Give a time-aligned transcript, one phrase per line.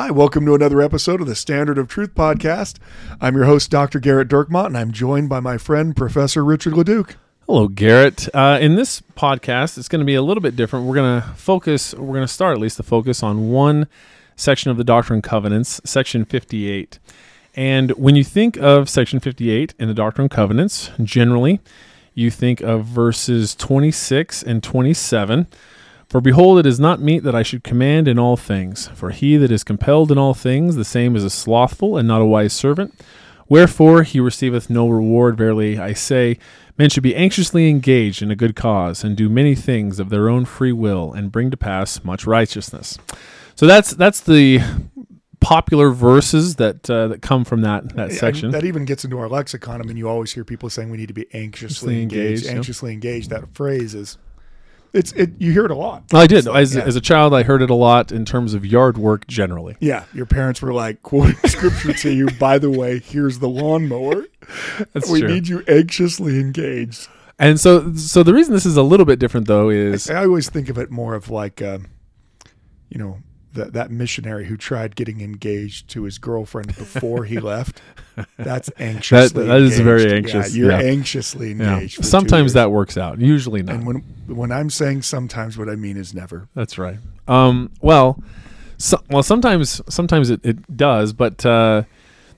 [0.00, 2.78] Hi, welcome to another episode of the Standard of Truth podcast.
[3.20, 4.00] I'm your host, Dr.
[4.00, 7.16] Gerrit Dirkmaat, and I'm joined by my friend, Professor Richard Leduc.
[7.46, 8.26] Hello, Gerrit.
[8.32, 10.86] Uh, in this podcast, it's going to be a little bit different.
[10.86, 13.88] We're going to focus, we're going to start at least to focus on one
[14.36, 16.98] section of the Doctrine and Covenants, section 58.
[17.54, 21.60] And when you think of section 58 in the Doctrine and Covenants, generally,
[22.14, 25.46] you think of verses 26 and 27.
[26.10, 28.88] For behold, it is not meet that I should command in all things.
[28.88, 32.20] For he that is compelled in all things, the same is a slothful and not
[32.20, 33.00] a wise servant.
[33.48, 35.36] Wherefore he receiveth no reward.
[35.36, 36.36] Verily I say,
[36.76, 40.28] men should be anxiously engaged in a good cause, and do many things of their
[40.28, 42.98] own free will, and bring to pass much righteousness.
[43.54, 44.60] So that's that's the
[45.38, 48.46] popular verses that uh, that come from that that section.
[48.46, 49.80] And that even gets into our lexicon.
[49.80, 52.16] I mean, you always hear people saying we need to be anxiously engaged.
[52.16, 52.56] engaged, yep.
[52.56, 53.30] Anxiously engaged.
[53.30, 54.18] That phrase is
[54.92, 55.30] it's it.
[55.38, 56.04] You hear it a lot.
[56.12, 56.48] I did.
[56.48, 56.82] As, yeah.
[56.82, 59.76] as a child, I heard it a lot in terms of yard work generally.
[59.80, 62.28] Yeah, your parents were like quoting scripture to you.
[62.38, 64.26] By the way, here's the lawnmower.
[64.92, 65.28] That's we true.
[65.28, 67.08] need you anxiously engaged.
[67.38, 70.50] And so, so the reason this is a little bit different, though, is I always
[70.50, 71.78] think of it more of like, uh,
[72.90, 73.18] you know,
[73.54, 77.80] that that missionary who tried getting engaged to his girlfriend before he left.
[78.36, 79.46] That's anxiously.
[79.46, 80.90] that is very anxious, Yeah, you're yeah.
[80.90, 81.74] anxiously yeah.
[81.74, 81.96] engaged.
[81.96, 83.20] two sometimes that works out.
[83.20, 83.76] Usually not.
[83.76, 86.48] And when when I'm saying sometimes, what I mean is never.
[86.54, 86.98] That's right.
[87.26, 88.22] Um, well,
[88.78, 91.82] so, well, sometimes sometimes it, it does, but uh,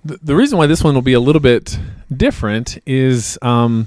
[0.05, 1.79] the, the reason why this one will be a little bit
[2.15, 3.87] different is um,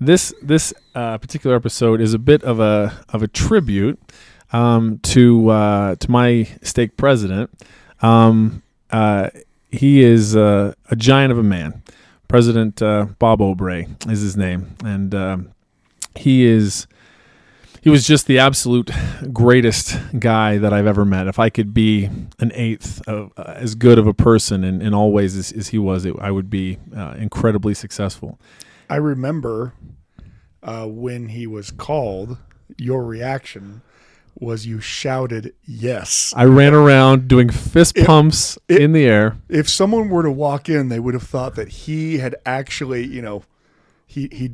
[0.00, 3.98] this this uh, particular episode is a bit of a of a tribute
[4.52, 7.50] um, to uh, to my stake president.
[8.02, 9.30] Um, uh,
[9.70, 11.82] he is uh, a giant of a man.
[12.28, 15.52] President uh, Bob Obray is his name, and um,
[16.16, 16.86] he is
[17.82, 18.90] he was just the absolute
[19.32, 21.28] greatest guy that I've ever met.
[21.28, 22.06] If I could be
[22.40, 25.68] an eighth of uh, as good of a person in, in all ways as, as
[25.68, 28.40] he was, it, I would be uh, incredibly successful.
[28.90, 29.74] I remember
[30.62, 32.38] uh, when he was called.
[32.78, 33.80] Your reaction
[34.38, 36.32] was you shouted yes.
[36.36, 39.36] I ran around doing fist It- pumps it- in the air.
[39.48, 43.22] if someone were to walk in, they would have thought that he had actually, you
[43.22, 43.42] know,
[44.06, 44.50] he he,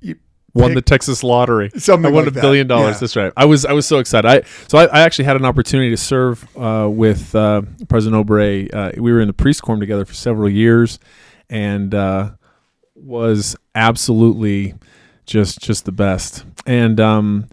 [0.00, 0.14] he
[0.54, 1.70] Won the Texas lottery.
[1.76, 2.40] something I won like a that.
[2.40, 2.94] billion dollars.
[2.94, 3.00] Yeah.
[3.00, 3.32] That's right.
[3.36, 4.26] I was I was so excited.
[4.28, 8.72] I so I, I actually had an opportunity to serve uh, with uh, President Obray.
[8.74, 10.98] Uh, we were in the priest corps together for several years,
[11.50, 12.30] and uh,
[12.94, 14.74] was absolutely
[15.26, 16.44] just just the best.
[16.66, 17.48] And um,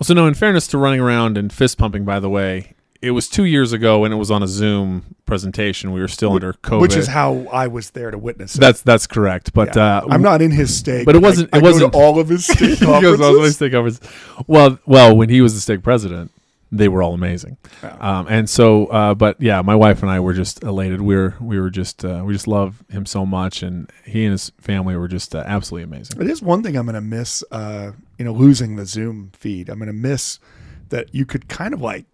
[0.00, 0.26] well, so no.
[0.26, 2.72] In fairness to running around and fist pumping, by the way,
[3.02, 5.92] it was two years ago, and it was on a Zoom presentation.
[5.92, 8.60] We were still under COVID, which is how I was there to witness it.
[8.60, 9.52] that's that's correct.
[9.54, 9.98] But Yeah.
[9.98, 12.28] uh, I'm not in his stake, but it wasn't- I, it I wasn't- all of
[12.28, 13.54] his stake He goes, "I was conferences.
[13.56, 14.00] stake conference."
[14.46, 16.30] Well, well, when he was the stake president,
[16.72, 17.56] they were all amazing.
[17.82, 21.00] Um, and so, uh, but yeah, my wife and I were just elated.
[21.00, 24.32] We were, we were just, uh, we just love him so much, and he and
[24.32, 26.20] his family were just uh, absolutely amazing.
[26.20, 29.68] It is one thing I'm going to miss, uh, you know, losing the Zoom feed.
[29.68, 30.38] I'm going to miss
[30.90, 32.06] that you could kind of like,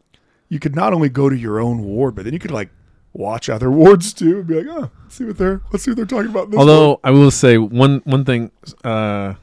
[0.49, 2.71] you could not only go to your own ward, but then you could like
[3.13, 5.97] watch other wards too and be like, oh, let's see what they're, let's see what
[5.97, 6.51] they're talking about.
[6.51, 8.51] This Although ward." I will say one one thing,
[8.85, 9.35] uh,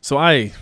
[0.00, 0.52] so I.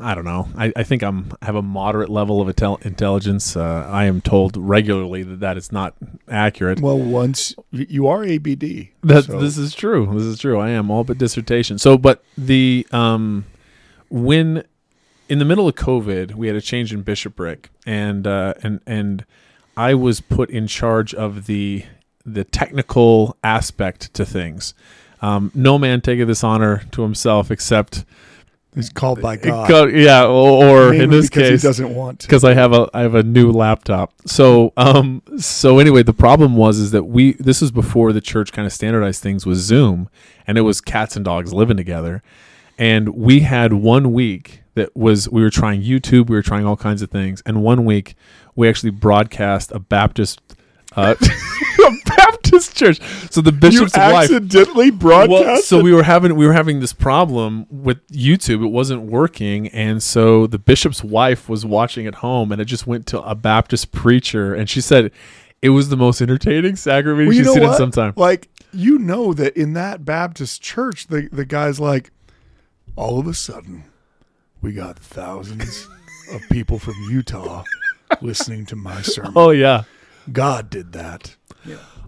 [0.00, 0.48] I don't know.
[0.56, 3.56] I, I think I'm I have a moderate level of intel- intelligence.
[3.56, 5.94] Uh, I am told regularly that that is not
[6.28, 6.80] accurate.
[6.80, 10.10] well, once you are ABD, That so- this is true.
[10.14, 10.58] This is true.
[10.58, 11.78] I am all but dissertation.
[11.78, 13.44] So, but the um,
[14.10, 14.64] when
[15.28, 19.24] in the middle of COVID, we had a change in bishopric, and uh, and and
[19.76, 21.84] I was put in charge of the
[22.24, 24.74] the technical aspect to things.
[25.22, 28.04] Um, no man taketh this honor to himself except
[28.74, 29.68] he's called by God.
[29.68, 33.00] God, yeah, or, or in this case, he doesn't want because I have a I
[33.00, 34.12] have a new laptop.
[34.26, 38.52] So um so anyway, the problem was is that we this was before the church
[38.52, 40.08] kind of standardized things with Zoom,
[40.46, 42.22] and it was cats and dogs living together,
[42.78, 46.76] and we had one week that was we were trying YouTube, we were trying all
[46.76, 48.14] kinds of things, and one week
[48.54, 50.40] we actually broadcast a Baptist.
[50.94, 51.14] Uh,
[52.52, 53.30] Baptist this church.
[53.30, 54.30] So the You bishop's wife.
[54.30, 55.30] accidentally broadcast.
[55.46, 58.62] Well, so we were having we were having this problem with YouTube.
[58.64, 62.86] It wasn't working, and so the bishop's wife was watching at home, and it just
[62.86, 65.10] went to a Baptist preacher, and she said
[65.60, 67.78] it was the most entertaining sacrament Well, you she's seen in what?
[67.78, 68.12] some time.
[68.16, 72.10] Like you know that in that Baptist church, the the guy's like,
[72.96, 73.84] all of a sudden,
[74.60, 75.88] we got thousands
[76.32, 77.64] of people from Utah
[78.20, 79.32] listening to my sermon.
[79.36, 79.84] Oh yeah.
[80.30, 81.34] God did that.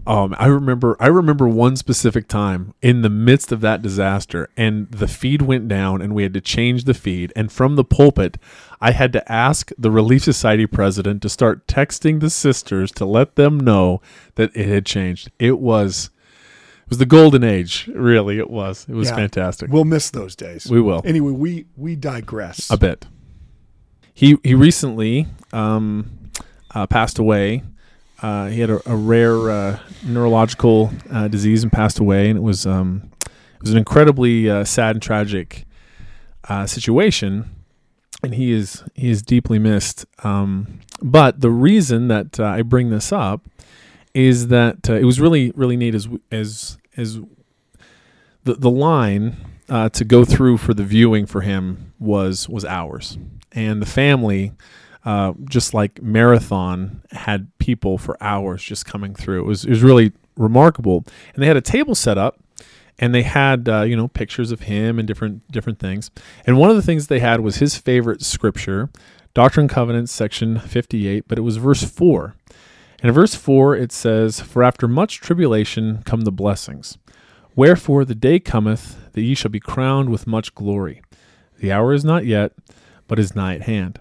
[0.07, 4.89] Um, I remember I remember one specific time in the midst of that disaster and
[4.91, 8.37] the feed went down and we had to change the feed and from the pulpit
[8.79, 13.35] I had to ask the Relief Society president to start texting the sisters to let
[13.35, 13.99] them know
[14.35, 15.31] that it had changed.
[15.39, 16.11] It was
[16.83, 18.85] it was the golden age, really it was.
[18.87, 19.15] It was Yeah.
[19.15, 19.71] fantastic.
[19.71, 20.69] We'll miss those days.
[20.69, 21.01] We will.
[21.03, 22.69] Anyway, we we digress.
[22.69, 23.07] A bit.
[24.13, 26.11] He he recently um,
[26.75, 27.63] uh, passed away.
[28.21, 32.41] Uh, he had a, a rare uh, neurological uh, disease and passed away, and it
[32.41, 35.65] was um, it was an incredibly uh, sad and tragic
[36.47, 37.49] uh, situation.
[38.23, 40.05] And he is he is deeply missed.
[40.23, 43.45] Um, but the reason that uh, I bring this up
[44.13, 47.19] is that it was really really neat as as as
[48.45, 49.35] the the line
[49.67, 53.17] to go through for the viewing for him was was hours,
[53.51, 54.53] and the family,
[55.49, 59.39] just like marathon, had people for hours just coming through.
[59.39, 61.03] It was it was really remarkable,
[61.33, 62.39] and they had a table set up,
[62.99, 66.11] and they had uh, you know pictures of him and different different things,
[66.45, 68.89] and one of the things they had was his favorite scripture,
[69.33, 72.35] Doctrine and Covenants, section fifty eight, but it was verse four.
[73.01, 76.97] And in verse 4, it says, For after much tribulation come the blessings.
[77.53, 81.01] Wherefore the day cometh that ye shall be crowned with much glory.
[81.59, 82.53] The hour is not yet,
[83.07, 83.99] but is nigh at hand.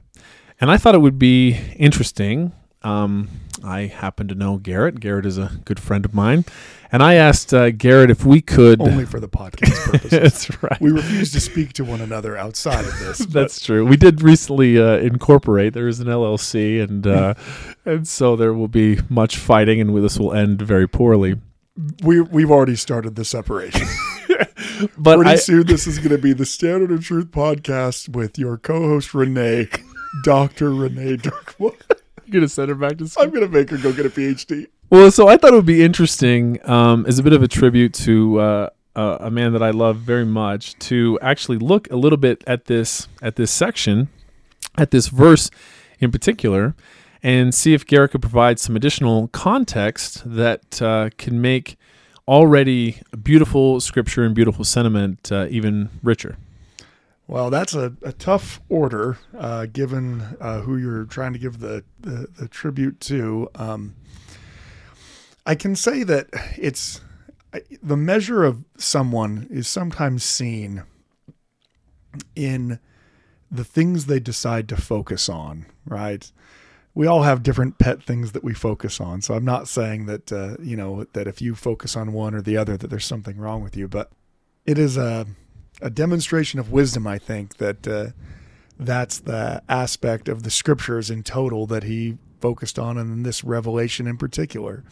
[0.61, 2.53] And I thought it would be interesting.
[2.85, 3.29] Um,
[3.65, 4.99] I happen to know Gerrit.
[4.99, 6.45] Gerrit is a good friend of mine.
[6.93, 8.81] And I asked uh, Gerrit if we could.
[8.81, 10.11] Only for the podcast purposes.
[10.11, 10.81] That's right.
[10.81, 13.19] we refuse to speak to one another outside of this.
[13.29, 13.85] That's true.
[13.85, 15.73] We did recently uh, incorporate.
[15.73, 17.35] There is an LLC, and uh,
[17.85, 21.41] and so there will be much fighting, and this will end very poorly.
[22.05, 23.89] we we've already started the separation.
[24.99, 28.39] But Pretty I, soon, this is going to be the Standard of Truth podcast with
[28.39, 29.69] your co-host Renee,
[30.25, 32.03] Doctor Renee Dirkmaat.
[32.25, 33.25] I'm gonna send her back to school.
[33.25, 34.69] I'm going to make her go get a PhD.
[34.91, 37.95] Well, so I thought it would be interesting um, as a bit of a tribute
[37.95, 42.17] to uh, uh, a man that I love very much to actually look a little
[42.17, 44.09] bit at this at this section,
[44.77, 45.51] at this verse
[46.01, 46.75] in particular,
[47.23, 51.77] and see if Gerrit could provide some additional context that uh, can make
[52.27, 56.37] already beautiful scripture and beautiful sentiment uh, even richer.
[57.27, 61.85] Well, that's a, a tough order, uh, given uh, who you're trying to give the,
[61.99, 63.49] the, the tribute to.
[63.55, 63.95] Um,
[65.47, 66.29] I can say that
[66.59, 67.01] it's
[67.83, 70.83] the measure of someone is sometimes seen
[72.35, 72.79] in
[73.51, 76.31] the things they decide to focus on, right?
[76.95, 79.23] We all have different pet things that we focus on.
[79.23, 82.43] So I'm not saying that, uh, you know, that if you focus on one or
[82.43, 84.11] the other, that there's something wrong with you, but
[84.65, 85.27] it is a,
[85.81, 88.07] a demonstration of wisdom, I think, that uh,
[88.79, 93.43] that's the aspect of the scriptures in total that he focused on, and in this
[93.43, 94.85] revelation in particular.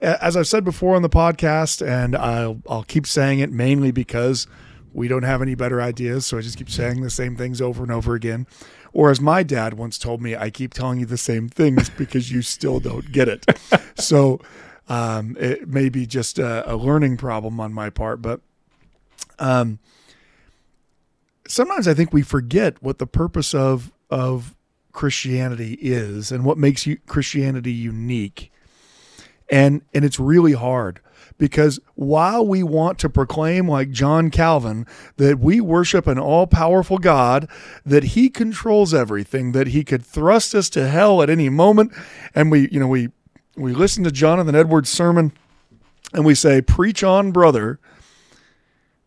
[0.00, 4.46] As I've said before on the podcast, and I'll, I'll keep saying it mainly because
[4.92, 7.82] we don't have any better ideas, so I just keep saying the same things over
[7.82, 8.46] and over again.
[8.92, 12.30] Or as my dad once told me, I keep telling you the same things because
[12.30, 13.44] you still don't get it.
[13.96, 14.40] so
[14.88, 18.40] um, it may be just a, a learning problem on my part, but
[19.38, 19.80] um,
[21.48, 24.54] sometimes I think we forget what the purpose of of
[24.92, 28.50] Christianity is and what makes you Christianity unique.
[29.50, 31.00] And and it's really hard
[31.36, 34.86] because while we want to proclaim like John Calvin
[35.16, 37.48] that we worship an all-powerful God,
[37.84, 41.92] that he controls everything, that he could thrust us to hell at any moment,
[42.34, 43.10] and we you know we
[43.56, 45.32] we listen to Jonathan Edwards' sermon
[46.14, 47.78] and we say preach on brother,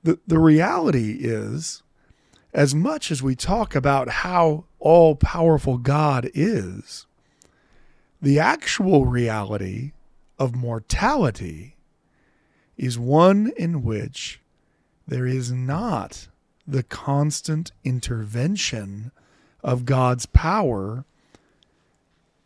[0.04, 1.82] the the reality is
[2.54, 7.06] as much as we talk about how all powerful God is,
[8.22, 9.92] the actual reality
[10.40, 11.76] of mortality
[12.78, 14.40] is one in which
[15.08, 16.28] there is not
[16.68, 19.12] the constant intervention
[19.64, 21.06] of God's power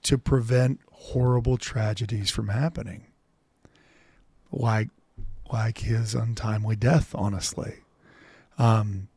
[0.03, 3.05] to prevent horrible tragedies from happening.
[4.51, 4.89] Like
[5.51, 7.75] like his untimely death, honestly.
[8.57, 9.09] Um,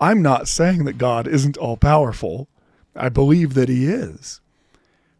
[0.00, 2.48] I'm not saying that God isn't all powerful.
[2.94, 4.40] I believe that he is.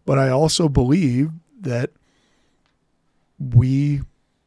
[0.05, 1.31] But I also believe
[1.61, 1.91] that
[3.39, 4.03] we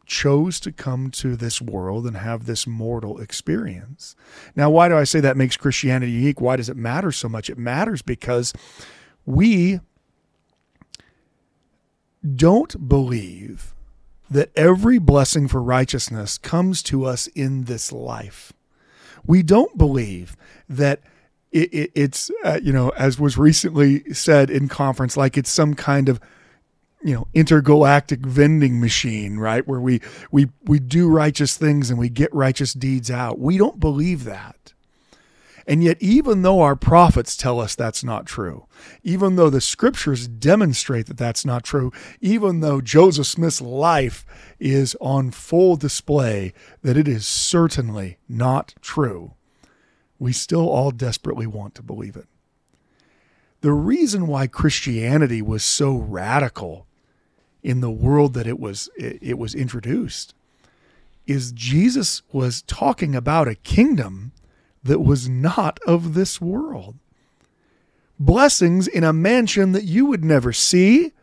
[0.06, 4.16] chose to come to this world and have this mortal experience.
[4.56, 6.42] Now, why do I say that makes Christianity unique?
[6.42, 7.50] Why does it matter so much?
[7.50, 8.52] It matters because
[9.26, 9.80] we
[12.36, 13.74] don't believe
[14.30, 18.52] that every blessing for righteousness comes to us in this life.
[19.30, 20.36] We don't believe
[20.68, 21.02] that
[21.52, 25.76] it, it, it's, uh, you know, as was recently said in conference, like it's some
[25.76, 26.20] kind of
[27.04, 29.66] you know intergalactic vending machine right?
[29.68, 33.38] Where we we we do righteous things and we get righteous deeds out.
[33.38, 34.74] We don't believe that
[35.70, 38.66] and yet even though our prophets tell us that's not true
[39.04, 44.26] even though the scriptures demonstrate that that's not true even though joseph smith's life
[44.60, 49.34] is on full display that it is certainly not true
[50.20, 52.28] we still all desperately want to believe it.
[53.62, 56.86] The reason why Christianity was so radical
[57.64, 60.34] in the world that it was it, was introduced
[61.26, 64.32] is Jesus was talking about a kingdom
[64.90, 66.96] that was not of this world.
[68.20, 71.14] Blessings in a mansion that you would never see,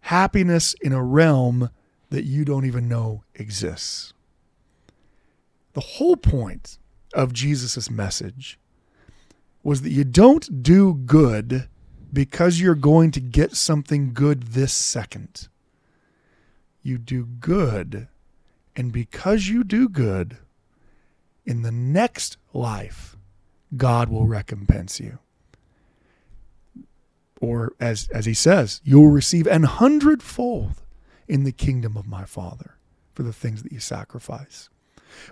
[0.00, 1.70] happiness in a realm
[2.10, 4.14] that you don't even know exists.
[5.74, 6.76] The whole point
[7.14, 8.58] of Jesus' message
[9.62, 11.68] was that you don't do good
[12.12, 15.46] because you're going to get something good this second.
[16.82, 18.08] You do good,
[18.74, 20.38] and because you do good,
[21.44, 23.16] in the next life,
[23.76, 25.18] God will recompense you.
[27.40, 30.82] Or as, as he says, you will receive an hundredfold
[31.26, 32.76] in the kingdom of my Father
[33.14, 34.68] for the things that you sacrifice.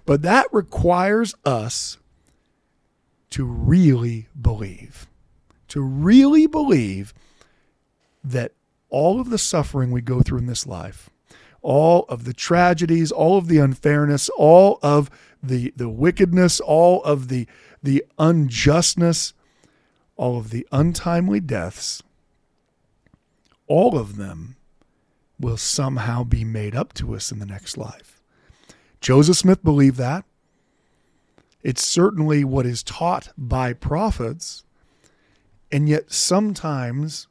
[0.05, 1.99] But that requires us
[3.31, 5.07] to really believe
[5.71, 7.15] to really believe
[8.23, 8.53] that
[8.91, 11.10] all of the suffering we go through in this life,
[11.63, 15.11] all of the tragedies, all of the unfairness, all of
[15.43, 17.47] the, the wickedness, all of the,
[17.83, 19.35] the unjustness,
[20.17, 22.03] all of the untimely deaths,
[23.67, 24.57] all of them
[25.39, 28.21] will somehow be made up to us in the next life.
[29.01, 30.25] Joseph Smith believed that.
[31.63, 34.65] It's certainly what is taught by prophets.
[35.73, 37.29] And yet sometimes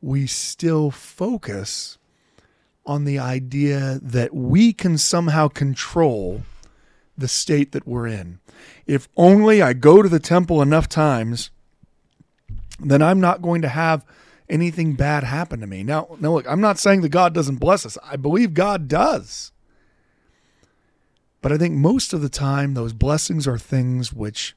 [0.00, 1.98] we still focus
[2.86, 6.42] on the idea that we can somehow control
[7.16, 8.40] the state that we're in.
[8.86, 11.50] If only I go to the temple enough times,
[12.78, 14.04] then I'm not going to have
[14.48, 15.82] anything bad happen to me.
[15.82, 17.96] Now, now look, I'm not saying that God doesn't bless us.
[18.02, 19.52] I believe God does.
[21.42, 24.54] But I think most of the time those blessings are things which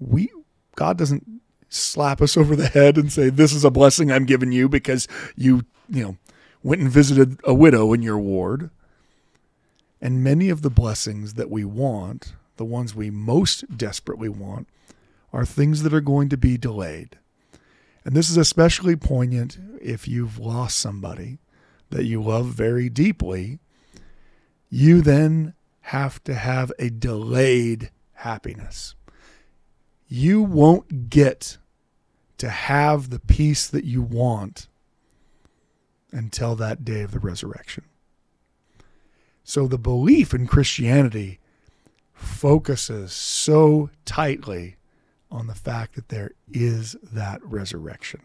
[0.00, 0.30] we
[0.74, 1.24] God doesn't
[1.68, 5.08] slap us over the head and say, This is a blessing I'm giving you because
[5.36, 6.16] you, you know,
[6.66, 8.70] went and visited a widow in your ward.
[10.00, 14.68] And many of the blessings that we want, the ones we most desperately want,
[15.32, 17.18] are things that are going to be delayed.
[18.04, 21.38] And this is especially poignant if you've lost somebody
[21.90, 23.58] that you love very deeply.
[24.70, 28.94] You then have to have a delayed happiness
[30.08, 31.58] you won't get
[32.38, 34.68] to have the peace that you want
[36.12, 37.84] until that day of the resurrection.
[39.44, 41.38] So the belief in Christianity
[42.12, 44.76] focuses so tightly
[45.30, 48.22] on the fact that there is that resurrection.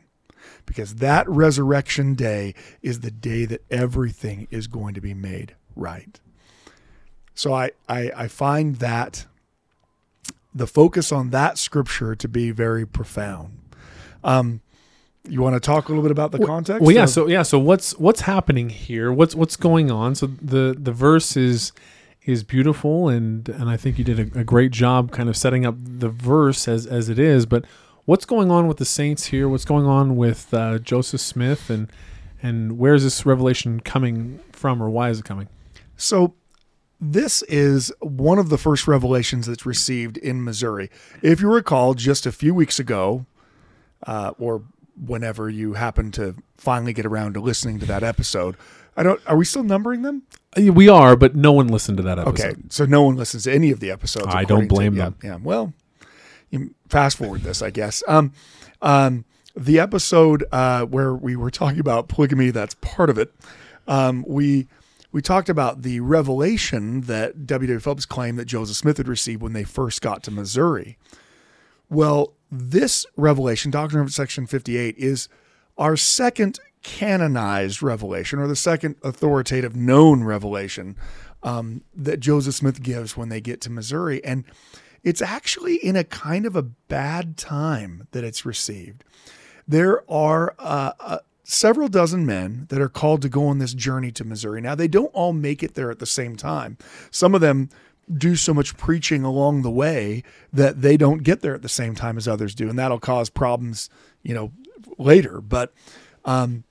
[0.66, 6.20] Because that resurrection day is the day that everything is going to be made right.
[7.36, 9.26] So I, I, I find that
[10.54, 13.60] the focus on that scripture to be very profound.
[14.24, 14.62] Um,
[15.28, 16.82] you want to talk a little bit about the context?
[16.82, 17.04] Well, yeah.
[17.04, 17.44] Of- so yeah.
[17.44, 19.12] So what's what's happening here?
[19.12, 20.16] What's what's going on?
[20.16, 21.72] So the the verse is
[22.26, 25.66] is beautiful, and and I think you did a, a great job kind of setting
[25.66, 27.46] up the verse as as it is.
[27.46, 27.66] But
[28.06, 29.48] what's going on with the saints here?
[29.48, 31.92] What's going on with uh, Joseph Smith, and
[32.42, 35.48] and where is this revelation coming from, or why is it coming?
[35.98, 36.34] So
[37.00, 40.90] this is one of the first revelations that's received in Missouri.
[41.22, 43.26] If you recall, just a few weeks ago,
[44.06, 44.64] uh, or
[44.96, 48.56] whenever you happen to finally get around to listening to that episode,
[48.96, 49.22] I don't.
[49.28, 50.24] Are we still numbering them?
[50.58, 52.46] Uh, we are, but no one listened to that episode.
[52.46, 54.28] Okay, so no one listens to any of the episodes.
[54.30, 55.16] I don't blame to, them.
[55.24, 55.38] Yeah, yeah.
[55.42, 55.74] Well,
[56.50, 58.04] you fast forward this, I guess.
[58.08, 58.34] Um,
[58.82, 63.34] um, the episode uh, where we were talking about polygamy, that's part of it.
[63.88, 64.68] Um, we
[65.12, 67.80] we talked about the revelation that W.W.
[67.80, 70.98] Phelps claimed that Joseph Smith had received when they first got to Missouri.
[71.90, 75.30] Well, this revelation, Doctrine of Section 58, is
[75.78, 80.98] our second canonized revelation or the second authoritative known revelation
[81.44, 84.24] um, that Joseph Smith gives when they get to Missouri.
[84.24, 84.44] And
[85.04, 89.04] it's actually in a kind of a bad time that it's received.
[89.68, 94.12] There are uh, uh, several dozen men that are called to go on this journey
[94.12, 94.62] to Missouri.
[94.62, 96.78] Now, they don't all make it there at the same time.
[97.10, 97.70] Some of them
[98.18, 101.96] do so much preaching along the way that they don't get there at the same
[101.96, 103.90] time as others do, and that'll cause problems,
[104.24, 104.52] you know,
[104.98, 105.42] later.
[105.42, 105.74] But
[106.26, 106.64] um,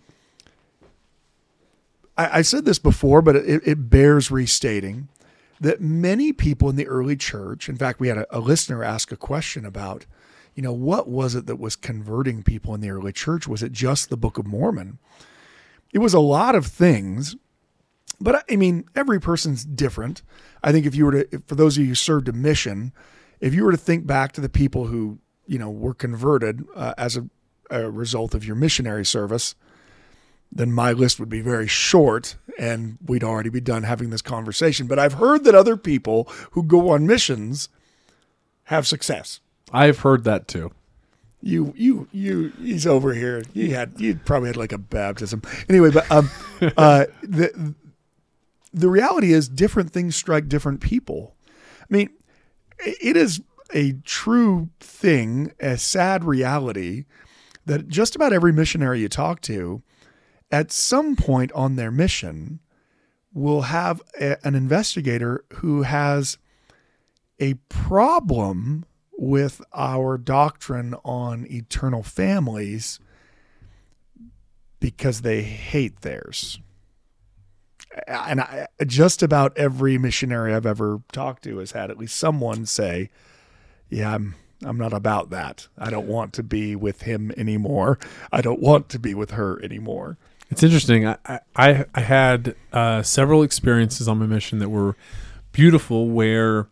[2.16, 5.09] I, I said this before, but it, it bears restating
[5.61, 9.12] that many people in the early church, in fact, we had a, a, listener ask
[9.12, 10.06] a question about,
[10.54, 13.47] you know, what was it that was converting people in the early church?
[13.47, 14.99] Was it just the Book of Mormon?
[15.92, 17.37] It was a lot of things,
[18.21, 20.23] but I mean, every person's different.
[20.62, 22.93] I think if you were to, for those of you who served a mission,
[23.41, 26.95] if you were to think back to the people who, you know, were converted uh,
[26.99, 27.27] as a,
[27.71, 29.55] a result of your missionary service,
[30.53, 34.87] then my list would be very short and we'd already be done having this conversation.
[34.87, 37.69] But I've heard that other people who go on missions
[38.65, 39.41] have success.
[39.73, 40.73] I've heard that too.
[41.43, 42.53] You, you, you.
[42.61, 43.43] He's over here.
[43.55, 45.41] He had, you probably had like a baptism.
[45.71, 46.31] Anyway, but um,
[46.77, 47.75] uh, the
[48.73, 51.35] the reality is, different things strike different people.
[51.83, 52.11] I mean,
[52.79, 53.41] it is
[53.75, 57.05] a true thing, a sad reality
[57.67, 59.83] that just about every missionary you talk to
[60.50, 62.61] at some point on their mission
[63.33, 66.39] will have a, an investigator who has
[67.39, 68.85] a problem
[69.17, 72.99] with our doctrine on eternal families
[74.81, 76.59] because they hate theirs.
[78.07, 82.66] And I, just about every missionary I've ever talked to has had at least someone
[82.66, 83.11] say,
[83.88, 85.69] "Yeah, I'm I'm not about that.
[85.78, 87.99] I don't want to be with him anymore.
[88.33, 90.19] I don't want to be with her anymore."
[90.50, 91.07] It's interesting.
[91.07, 94.97] I I, I had uh, several experiences on my mission that were
[95.52, 96.69] beautiful, where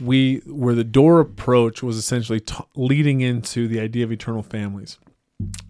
[0.00, 4.98] we where the door approach was essentially t- leading into the idea of eternal families,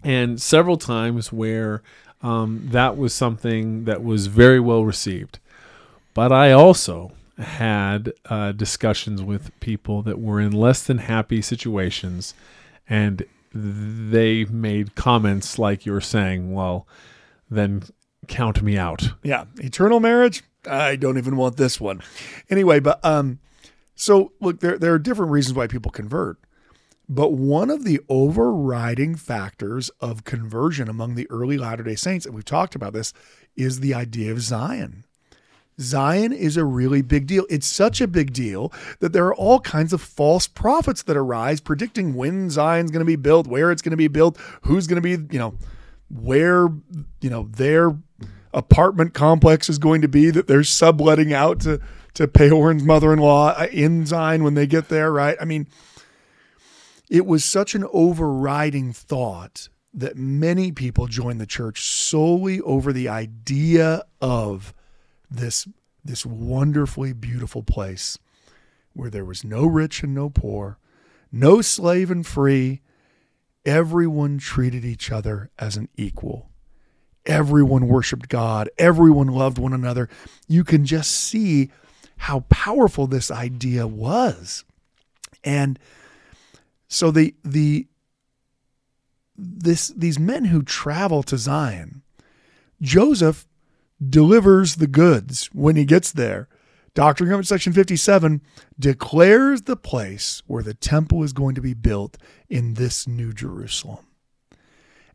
[0.03, 1.81] and several times where
[2.21, 5.39] um, that was something that was very well received.
[6.13, 12.33] But I also had uh, discussions with people that were in less than happy situations,
[12.89, 16.87] and they made comments like you were saying, well
[17.49, 17.83] then
[18.27, 19.09] count me out.
[19.23, 20.43] Yeah, eternal marriage.
[20.69, 22.01] I don't even want this one.
[22.49, 23.39] Anyway, but um,
[23.95, 26.37] so look, there there are different reasons why people convert,
[27.09, 32.35] but one of the overriding factors of conversion among the early Latter Day Saints, and
[32.35, 33.13] we've talked about this,
[33.55, 35.05] is the idea of Zion.
[35.79, 37.45] Zion is a really big deal.
[37.49, 41.61] It's such a big deal that there are all kinds of false prophets that arise
[41.61, 45.01] predicting when Zion's going to be built, where it's going to be built, who's going
[45.01, 45.55] to be, you know,
[46.09, 46.67] where
[47.21, 47.97] you know their
[48.53, 51.79] apartment complex is going to be that they're subletting out to
[52.15, 55.37] to Peorn's mother-in-law uh, in Zion when they get there, right?
[55.39, 55.67] I mean,
[57.09, 63.09] it was such an overriding thought that many people joined the church solely over the
[63.09, 64.73] idea of
[65.29, 65.67] this
[66.03, 68.17] this wonderfully beautiful place
[68.93, 70.77] where there was no rich and no poor,
[71.31, 72.81] no slave and free,
[73.65, 76.49] everyone treated each other as an equal.
[77.25, 78.69] Everyone worshiped God.
[78.77, 80.09] Everyone loved one another.
[80.47, 81.69] You can just see
[82.17, 84.63] how powerful this idea was.
[85.43, 85.77] And
[86.89, 87.87] so the the
[89.37, 92.01] this these men who travel to Zion,
[92.81, 93.47] Joseph
[94.07, 96.49] delivers the goods when he gets there.
[96.95, 98.41] Doctrine Covenants section 57
[98.77, 102.17] declares the place where the temple is going to be built
[102.49, 104.05] in this new Jerusalem.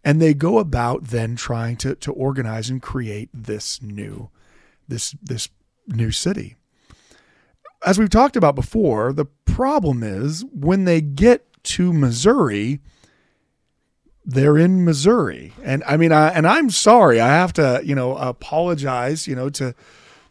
[0.05, 4.31] And they go about then trying to, to organize and create this new,
[4.87, 5.49] this, this
[5.89, 6.57] new city.
[7.85, 12.81] As we've talked about before, the problem is when they get to Missouri,
[14.25, 15.53] they're in Missouri.
[15.63, 19.51] And I mean, I, and I'm sorry, I have to, you know, apologize, you know,
[19.51, 19.75] to,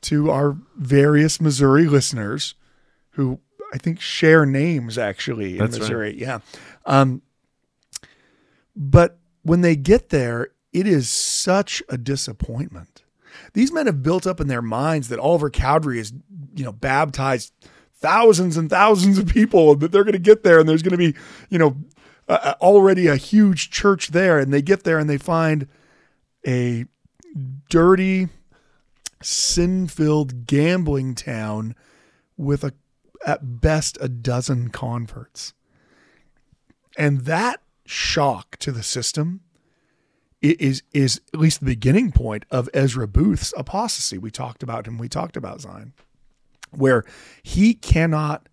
[0.02, 2.56] to our various Missouri listeners
[3.12, 3.40] who
[3.74, 6.10] I think share names actually in That's Missouri.
[6.10, 6.16] Right.
[6.16, 6.40] Yeah.
[6.86, 7.22] Um,
[8.76, 13.04] but when they get there, it is such a disappointment.
[13.54, 16.14] These men have built up in their minds that Oliver Cowdery is,
[16.56, 17.54] you know, baptized
[18.04, 20.98] thousands and thousands of people, that they're going to get there and there's going to
[20.98, 21.16] be,
[21.50, 21.76] you know,
[22.28, 24.38] uh, already a huge church there.
[24.38, 25.68] And they get there and they find
[26.46, 26.86] a
[27.70, 28.28] dirty,
[29.22, 31.76] sin filled gambling town
[32.38, 32.74] with a
[33.26, 35.54] at best a dozen converts.
[36.98, 39.42] And that shock to the system
[40.42, 44.18] is is at least the beginning point of Ezra Booth's apostasy.
[44.18, 44.98] We talked about him.
[44.98, 45.94] We talked about Zion,
[46.78, 47.04] where
[47.42, 48.48] he cannot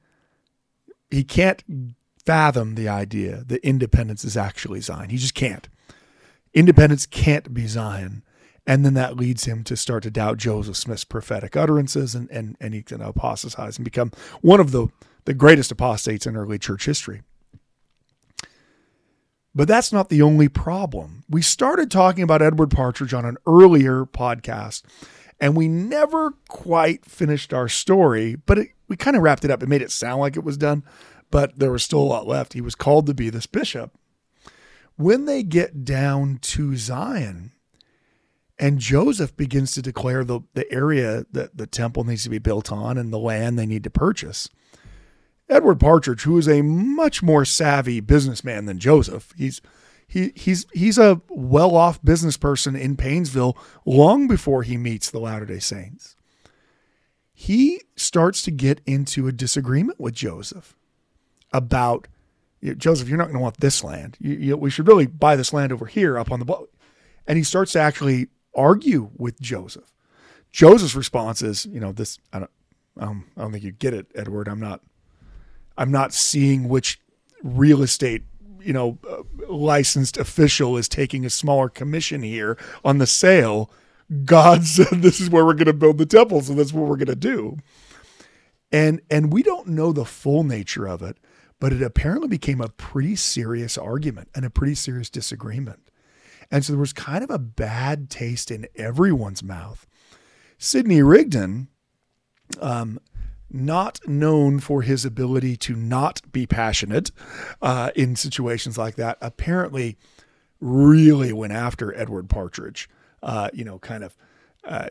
[1.10, 1.62] he can't
[2.24, 5.10] fathom the idea that independence is actually Zion.
[5.10, 5.68] He just can't.
[6.54, 8.22] Independence can't be Zion.
[8.66, 12.56] And then that leads him to start to doubt Joseph Smith's prophetic utterances and, and,
[12.60, 14.88] and he can apostatize and become one of the,
[15.24, 17.22] the greatest apostates in early church history.
[19.54, 21.24] But that's not the only problem.
[21.28, 24.82] We started talking about Edward Partridge on an earlier podcast,
[25.40, 29.62] and we never quite finished our story, but it, we kind of wrapped it up.
[29.62, 30.84] It made it sound like it was done,
[31.30, 32.52] but there was still a lot left.
[32.52, 33.96] He was called to be this bishop.
[34.96, 37.52] When they get down to Zion,
[38.58, 42.70] and Joseph begins to declare the, the area that the temple needs to be built
[42.70, 44.50] on and the land they need to purchase.
[45.48, 49.62] Edward Partridge, who is a much more savvy businessman than Joseph, he's
[50.10, 55.60] he he's he's a well-off business person in Painesville long before he meets the Latter-day
[55.60, 56.16] Saints.
[57.32, 60.76] He starts to get into a disagreement with Joseph
[61.52, 62.08] about
[62.76, 64.16] Joseph, you're not going to want this land.
[64.20, 66.70] You, you, we should really buy this land over here up on the boat.
[67.26, 69.94] And he starts to actually argue with Joseph.
[70.52, 72.50] Joseph's response is, you know, this I don't
[72.98, 74.48] um, I don't think you get it, Edward.
[74.48, 74.80] I'm not
[75.78, 77.00] I'm not seeing which
[77.42, 78.24] real estate,
[78.62, 83.70] you know, uh, licensed official is taking a smaller commission here on the sale.
[84.24, 86.96] God said this is where we're going to build the temple, so that's what we're
[86.96, 87.58] going to do.
[88.72, 91.18] And and we don't know the full nature of it,
[91.58, 95.90] but it apparently became a pretty serious argument and a pretty serious disagreement.
[96.50, 99.86] And so there was kind of a bad taste in everyone's mouth.
[100.58, 101.68] Sidney Rigdon,
[102.60, 103.00] um,
[103.50, 107.10] not known for his ability to not be passionate
[107.60, 109.96] uh, in situations like that, apparently
[110.60, 112.88] really went after Edward Partridge,
[113.22, 114.16] uh, you know, kind of
[114.64, 114.88] uh,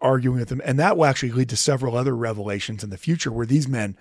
[0.00, 0.62] arguing with him.
[0.64, 3.96] And that will actually lead to several other revelations in the future where these men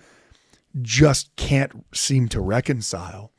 [0.82, 3.32] just can't seem to reconcile.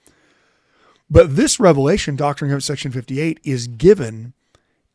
[1.10, 4.32] But this revelation, Doctrine and Covenants, Section 58, is given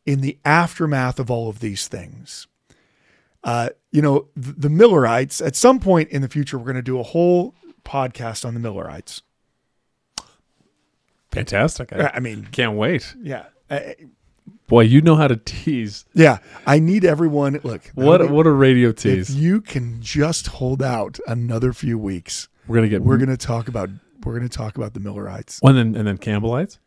[0.06, 2.46] in the aftermath of all of these things.
[3.48, 6.82] Uh, you know, the, the Millerites, at some point in the future, we're going to
[6.82, 9.22] do a whole podcast on the Millerites.
[11.30, 11.92] Fantastic.
[11.92, 13.14] I, I mean, can't wait.
[13.22, 13.46] yeah.
[13.70, 13.96] I-
[14.66, 16.04] Boy, you know how to tease.
[16.14, 16.38] yeah.
[16.66, 17.60] I need everyone.
[17.62, 19.34] Look, What what a radio if tease.
[19.34, 23.68] you can just hold out another few weeks, We're gonna get we're going to talk
[23.68, 23.88] about
[24.24, 25.60] we're going to talk about the Millerites.
[25.62, 26.78] and then and then Campbellites.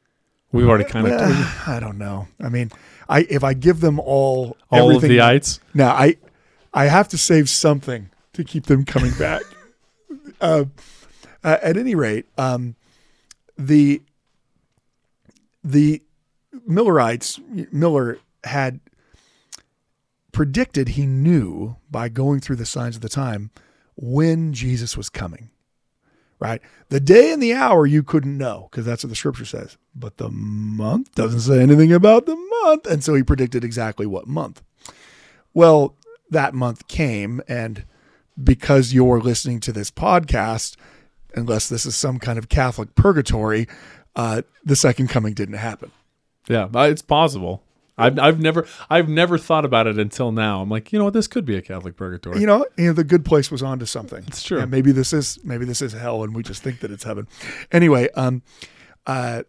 [0.52, 2.28] We've already kind of Well, I don't know.
[2.40, 2.72] I mean,
[3.08, 5.60] I if I give them all all of everything, the ites.
[5.76, 6.18] now I
[6.74, 9.42] I have to save something to keep them coming back.
[10.42, 10.66] uh,
[11.44, 12.76] uh, at any rate, um,
[13.58, 14.02] the
[15.64, 16.02] the
[16.66, 17.40] Millerites
[17.72, 18.80] Miller had
[20.32, 23.52] predicted he knew by going through the signs of the time
[23.96, 25.50] when Jesus was coming.
[26.40, 26.62] Right?
[26.90, 29.78] The day and the hour you couldn't know because that's what the scripture says.
[29.94, 32.88] But the month doesn't say anything about the month.
[32.88, 34.64] And so he predicted exactly what month.
[35.54, 35.96] Well,
[36.32, 37.86] that month came, and
[38.42, 40.76] because you're listening to this podcast,
[41.36, 43.68] unless this is some kind of Catholic purgatory,
[44.16, 45.92] uh, the second coming didn't happen.
[46.48, 47.64] Yeah, uh, it's possible.
[47.98, 50.62] I've I've never I've never thought about it until now.
[50.62, 52.40] I'm like, you know what, this could be a Catholic purgatory.
[52.40, 54.24] You know, you know, the good place was onto something.
[54.28, 54.60] It's true.
[54.60, 57.28] Yeah, maybe this is maybe this is hell, and we just think that it's heaven.
[57.72, 58.42] Anyway, um,
[59.06, 59.44] uh,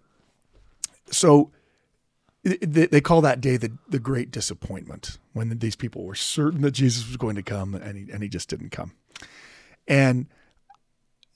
[1.11, 1.51] so
[2.43, 7.07] they, call that day the the great disappointment when these people were certain that Jesus
[7.07, 8.93] was going to come, and he and he just didn't come.
[9.87, 10.27] And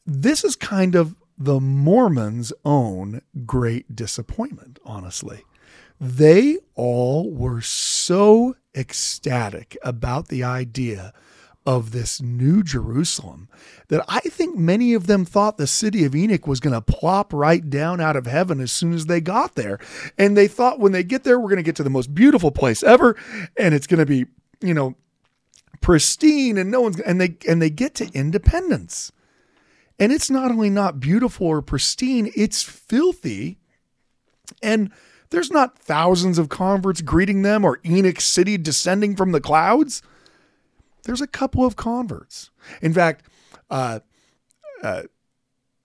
[0.05, 5.43] this is kind of the Mormons' own great disappointment, honestly.
[6.01, 11.13] They all were so ecstatic about the idea
[11.67, 13.49] of this new Jerusalem
[13.89, 17.33] that I think many of them thought the city of Enoch was going to plop
[17.33, 19.79] right down out of heaven as soon as they got there.
[20.17, 22.53] And they thought when they get there, we're going to get to the most beautiful
[22.53, 23.17] place ever.
[23.59, 24.27] And it's going to be,
[24.61, 24.95] you know,
[25.81, 29.11] pristine and no one's, and they, and they get to independence.
[29.99, 33.59] And it's not only not beautiful or pristine, it's filthy.
[34.63, 34.93] And
[35.31, 40.03] there's not thousands of converts greeting them or Enoch City descending from the clouds.
[41.07, 42.51] There's a couple of converts.
[42.83, 43.25] In fact,
[43.71, 44.01] uh,
[44.83, 45.05] uh,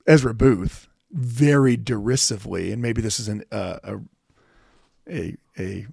[0.07, 3.99] Ezra Booth very derisively, and maybe this is an, uh, a,
[5.09, 5.87] a a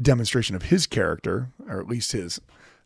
[0.00, 2.40] demonstration of his character, or at least his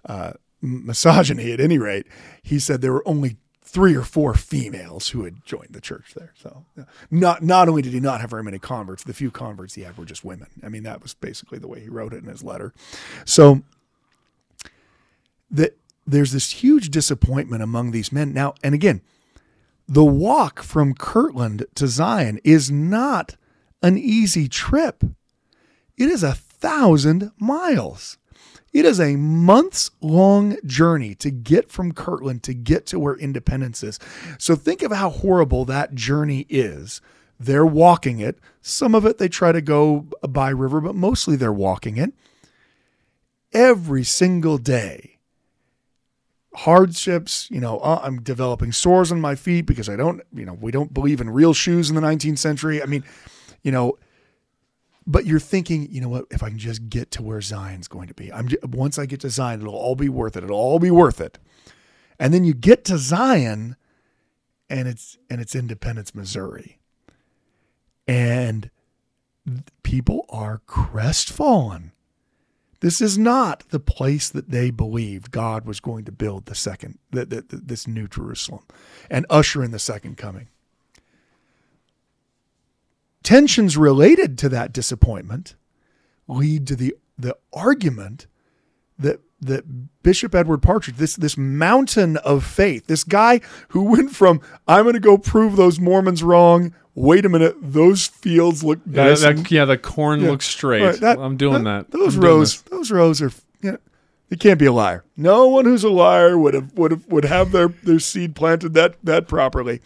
[0.07, 1.53] uh, misogyny.
[1.53, 2.07] At any rate,
[2.43, 6.33] he said there were only three or four females who had joined the church there.
[6.35, 6.67] So
[7.11, 9.97] not not only did he not have very many converts, the few converts he had
[9.97, 10.49] were just women.
[10.63, 12.75] I mean, that was basically the way he wrote it in his letter.
[13.25, 13.63] So
[15.53, 18.55] that there's this huge disappointment among these men now.
[18.65, 19.03] And again,
[19.87, 23.37] the walk from Kirtland to Zion is not
[23.83, 25.05] an easy trip.
[25.97, 28.19] It is a thousand miles.
[28.73, 33.83] It is a months long journey to get from Kirtland to get to where Independence
[33.83, 33.99] is.
[34.39, 37.03] So think of how horrible that journey is.
[37.39, 38.39] They're walking it.
[38.63, 42.15] Some of it they try to go by river, but mostly they're walking it.
[43.53, 45.12] Every single day,
[46.55, 50.55] hardships, you know, uh, I'm developing sores on my feet because I don't, you know,
[50.55, 52.83] we don't believe in real shoes in the 19th century.
[52.83, 53.05] I mean,
[53.63, 53.99] you know,
[55.07, 56.27] but you're thinking, you know what?
[56.31, 59.07] If I can just get to where Zion's going to be, I'm just, once I
[59.07, 60.45] get to Zion, it'll all be worth it.
[60.45, 61.39] It'll all be worth it.
[62.19, 63.77] And then you get to Zion,
[64.71, 66.79] and it's and it's Independence, Missouri,
[68.07, 68.71] and
[69.83, 71.93] people are crestfallen.
[72.83, 76.99] This is not the place that they believed God was going to build the second,
[77.13, 78.65] the, the, the, this new Jerusalem,
[79.09, 80.49] and usher in the second coming.
[83.23, 85.55] Tensions related to that disappointment
[86.27, 88.27] lead to the the argument
[89.03, 94.41] that that Bishop Edward Partridge, this this mountain of faith, this guy who went from
[94.67, 96.75] I'm going to go prove those Mormons wrong.
[96.95, 99.23] Wait a minute, those fields look nice.
[99.23, 100.83] Yeah, that, yeah the corn yeah, looks straight.
[100.83, 101.91] Right, that, I'm doing that.
[101.91, 101.99] that.
[101.99, 103.33] Those I'm rows, those rows are.
[103.63, 103.79] You know,
[104.29, 105.05] they can't be a liar.
[105.17, 108.75] No one who's a liar would have would have would have their their seed planted
[108.75, 109.81] that that properly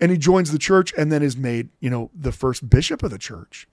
[0.00, 3.10] and he joins the church and then is made, you know, the first bishop of
[3.10, 3.68] the church.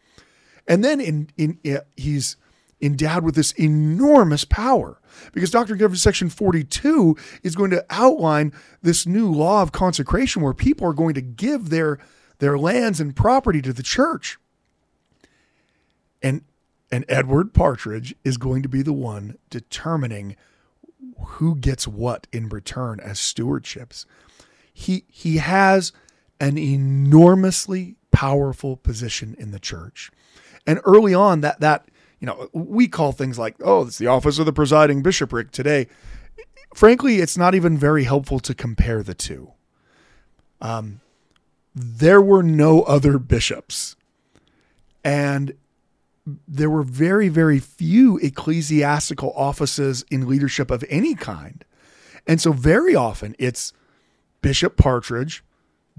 [0.67, 2.36] And then in, in, in he's
[2.81, 4.99] endowed with this enormous power
[5.33, 5.75] because Dr.
[5.75, 10.93] Gifford section 42 is going to outline this new law of consecration where people are
[10.93, 11.97] going to give their
[12.39, 14.37] their lands and property to the church.
[16.21, 16.41] And
[16.91, 20.35] and Edward Partridge is going to be the one determining
[21.19, 24.05] who gets what in return as stewardships.
[24.71, 25.91] He he has
[26.39, 30.11] an enormously powerful position in the church.
[30.65, 31.87] And early on, that that
[32.19, 35.88] you know we call things like oh it's the office of the presiding bishopric today.
[36.75, 39.51] Frankly, it's not even very helpful to compare the two.
[40.62, 41.01] Um,
[41.73, 43.95] there were no other bishops,
[45.03, 45.53] and
[46.47, 51.63] there were very very few ecclesiastical offices in leadership of any kind,
[52.25, 53.73] and so very often it's
[54.41, 55.43] Bishop Partridge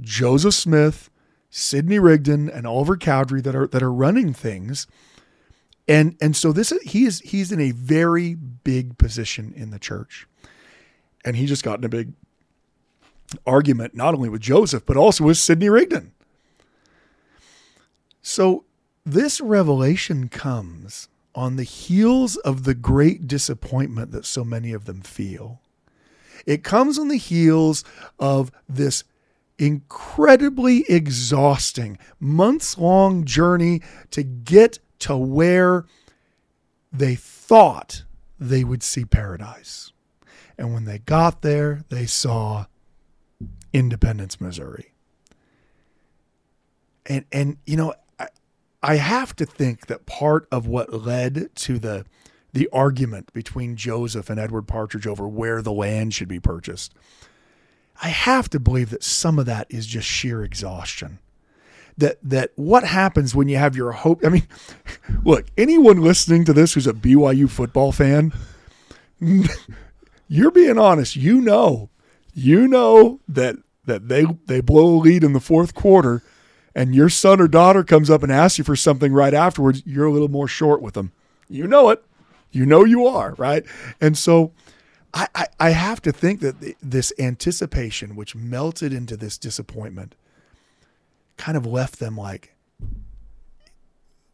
[0.01, 1.11] Joseph Smith,
[1.51, 4.87] Sidney Rigdon, and Oliver Cowdery that are that are running things.
[5.89, 9.79] And and so this is he is he's in a very big position in the
[9.79, 10.29] church.
[11.25, 12.13] And he just got in a big
[13.47, 16.13] argument not only with Joseph, but also with Sidney Rigdon.
[18.21, 18.65] So
[19.05, 25.01] this revelation comes on the heels of the great disappointment that so many of them
[25.01, 25.61] feel.
[26.47, 27.85] It comes on the heels
[28.19, 29.05] of this
[29.59, 35.85] incredibly exhausting, months long journey to get to where
[36.93, 38.05] they thought
[38.39, 39.93] they would see paradise.
[40.57, 42.67] And when they got there, they saw
[43.73, 44.93] Independence, Missouri.
[47.07, 48.29] And and you know, I,
[48.83, 52.05] I have to think that part of what led to the
[52.53, 56.95] the argument between Joseph and Edward Partridge over where the land should be purchased
[58.01, 61.19] I have to believe that some of that is just sheer exhaustion.
[61.99, 64.25] That that what happens when you have your hope?
[64.25, 64.47] I mean,
[65.25, 68.33] look, anyone listening to this who's a BYU football fan,
[70.29, 71.17] you're being honest.
[71.17, 71.91] You know,
[72.33, 76.23] you know that that they they blow a lead in the fourth quarter,
[76.75, 79.83] and your son or daughter comes up and asks you for something right afterwards.
[79.85, 81.13] You're a little more short with them.
[81.49, 82.05] You know it.
[82.51, 83.65] You know you are right,
[84.01, 84.53] and so
[85.15, 90.15] I, I, have to think that this anticipation, which melted into this disappointment,
[91.39, 92.55] kind of left them like,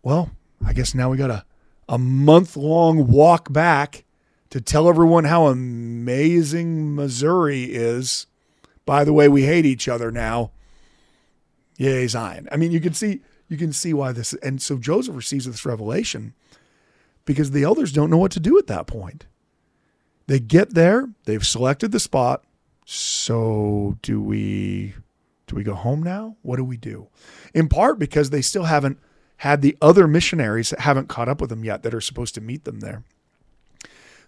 [0.02, 0.32] well,
[0.64, 1.44] I guess now we got a,
[1.88, 4.04] a month long walk back
[4.50, 8.26] to tell everyone how amazing Missouri is.
[8.86, 10.50] By the way, we hate each other now.
[11.76, 12.48] Yay, Zion.
[12.50, 15.66] I mean, you can see you can see why this and so Joseph receives this
[15.66, 16.34] revelation
[17.24, 19.26] because the elders don't know what to do at that point.
[20.26, 22.44] They get there, they've selected the spot.
[22.86, 24.94] So do we
[25.46, 26.36] do we go home now?
[26.42, 27.08] What do we do?
[27.52, 28.98] In part because they still haven't
[29.38, 32.40] had the other missionaries that haven't caught up with them yet that are supposed to
[32.40, 33.04] meet them there.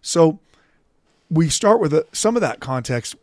[0.03, 0.41] So
[1.31, 3.17] we start with a, some of that context.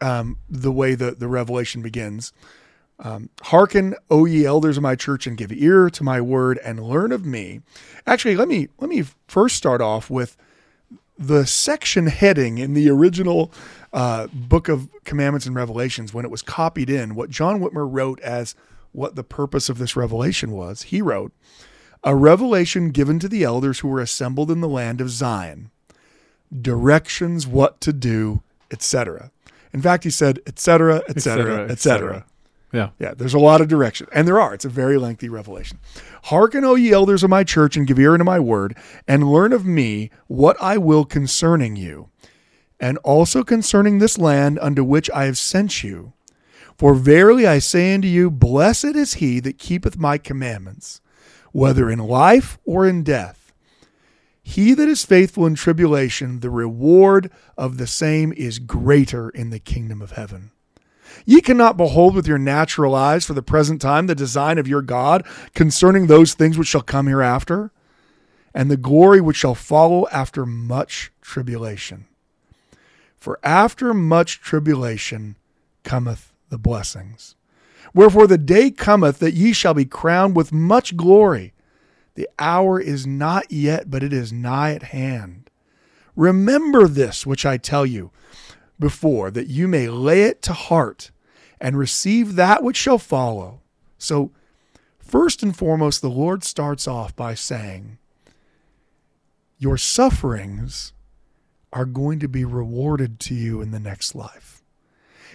[0.00, 2.32] um, the way the, the revelation begins.
[2.98, 6.82] Um, Hearken, O ye elders of my church, and give ear to my word, and
[6.82, 7.60] learn of me.
[8.06, 10.36] Actually, let me let me first start off with
[11.18, 13.52] the section heading in the original
[13.92, 17.14] uh, Book of Commandments and Revelations when it was copied in.
[17.14, 18.54] What John Whitmer wrote as
[18.92, 20.82] what the purpose of this revelation was.
[20.82, 21.32] He wrote,
[22.04, 25.70] "A revelation given to the elders who were assembled in the land of Zion,
[26.62, 29.30] directions what to do, etc."
[29.72, 32.24] In fact, he said, etc., etc., etc.
[32.72, 32.90] Yeah.
[32.98, 34.06] Yeah, there's a lot of direction.
[34.12, 34.52] And there are.
[34.52, 35.78] It's a very lengthy revelation.
[36.24, 38.76] Hearken, O ye elders of my church, and give ear unto my word,
[39.06, 42.10] and learn of me what I will concerning you,
[42.80, 46.12] and also concerning this land unto which I have sent you.
[46.76, 51.00] For verily I say unto you, blessed is he that keepeth my commandments,
[51.52, 53.52] whether in life or in death.
[54.42, 59.58] He that is faithful in tribulation, the reward of the same is greater in the
[59.58, 60.50] kingdom of heaven.
[61.24, 64.82] Ye cannot behold with your natural eyes for the present time the design of your
[64.82, 65.24] God
[65.54, 67.70] concerning those things which shall come hereafter,
[68.54, 72.06] and the glory which shall follow after much tribulation.
[73.16, 75.36] For after much tribulation
[75.82, 77.34] cometh the blessings.
[77.94, 81.52] Wherefore the day cometh that ye shall be crowned with much glory.
[82.14, 85.50] The hour is not yet, but it is nigh at hand.
[86.14, 88.10] Remember this which I tell you
[88.78, 91.10] before, that you may lay it to heart
[91.60, 93.60] and receive that which shall follow.
[93.98, 94.30] So,
[94.98, 97.98] first and foremost, the Lord starts off by saying,
[99.58, 100.92] Your sufferings
[101.72, 104.62] are going to be rewarded to you in the next life.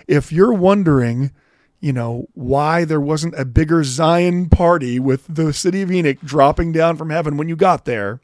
[0.07, 1.31] If you're wondering,
[1.79, 6.71] you know, why there wasn't a bigger Zion party with the city of Enoch dropping
[6.71, 8.21] down from heaven when you got there,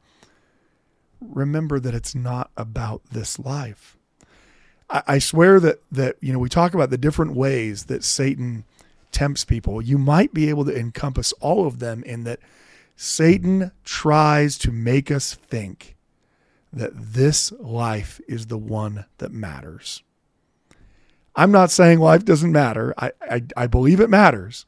[1.20, 3.97] remember that it's not about this life.
[4.90, 8.66] I, I swear that that you know we talk about the different ways that Satan
[9.12, 9.82] tempts people.
[9.82, 12.40] You might be able to encompass all of them in that
[12.96, 15.96] Satan tries to make us think
[16.74, 20.04] that this life is the one that matters.
[21.36, 22.94] I'm not saying life doesn't matter.
[22.98, 24.66] I, I, I, believe it matters.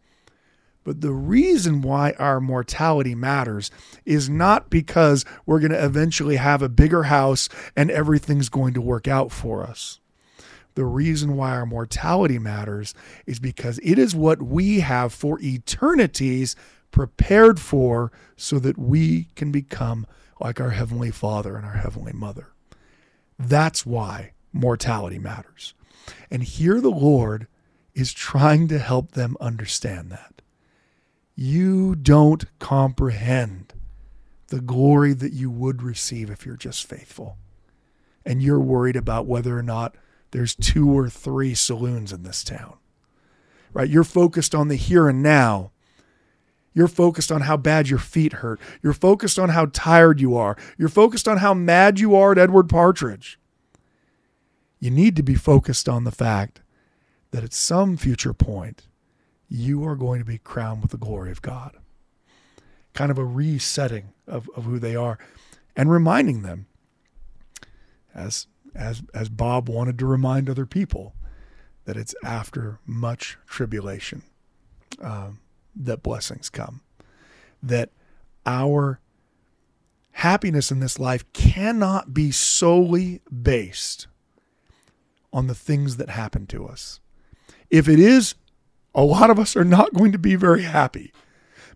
[0.84, 3.71] But the reason why our mortality matters
[4.05, 8.82] is not because we're going to eventually have a bigger house and everything's going to
[8.82, 9.99] work out for us.
[10.80, 12.94] The reason why our mortality matters
[13.26, 16.56] is because it is what we have for eternities
[16.89, 20.08] prepared for so that we can become
[20.39, 22.54] like our Heavenly Father and our Heavenly Mother.
[23.38, 25.74] That's why mortality matters.
[26.32, 27.48] And here the Lord
[27.94, 30.42] is trying to help them understand that.
[31.36, 33.74] You don't comprehend
[34.48, 37.36] the glory that you would receive if you're just faithful.
[38.26, 39.98] And you're worried about whether or not
[40.32, 42.78] there's two or three saloons in this town.
[43.74, 43.89] Right?
[43.89, 45.72] You're focused on the here and now.
[46.74, 48.60] You're focused on how bad your feet hurt.
[48.82, 50.56] You're focused on how tired you are.
[50.78, 53.39] You're focused on how mad you are at Edward Partridge.
[54.80, 56.62] You need to be focused on the fact
[57.32, 58.88] that at some future point,
[59.50, 61.76] you are going to be crowned with the glory of God.
[62.94, 65.18] Kind of a resetting of, of who they are
[65.76, 66.68] and reminding them,
[68.13, 68.48] as
[68.80, 71.13] as as Bob wanted to remind other people
[71.86, 74.24] that it's after much tribulation
[75.02, 75.39] um,
[75.76, 76.82] that blessings come.
[77.62, 77.89] That
[78.46, 79.00] our
[80.12, 84.08] happiness in this life cannot be solely based
[85.32, 87.00] on the things that happen to us.
[87.70, 88.36] If it is,
[88.96, 91.12] a lot of us are not going to be very happy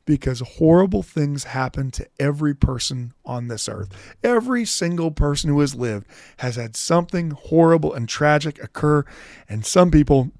[0.05, 4.15] because horrible things happen to every person on this earth.
[4.23, 9.05] Every single person who has lived has had something horrible and tragic occur,
[9.47, 10.31] and some people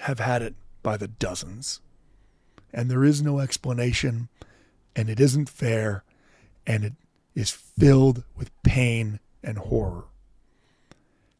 [0.00, 1.80] have had it by the dozens.
[2.72, 4.28] And there is no explanation,
[4.94, 6.04] and it isn't fair,
[6.66, 6.94] and it
[7.34, 10.04] is filled with pain and horror.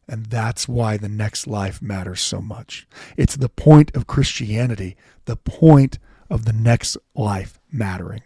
[0.07, 2.87] And that's why the next life matters so much.
[3.17, 8.21] It's the point of Christianity, the point of the next life mattering.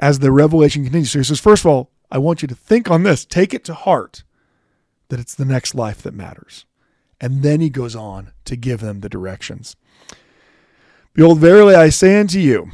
[0.00, 2.90] As the revelation continues, so he says, first of all, I want you to think
[2.90, 4.24] on this, take it to heart
[5.08, 6.66] that it's the next life that matters.
[7.20, 9.76] And then he goes on to give them the directions.
[11.14, 12.70] Behold, verily I say unto you,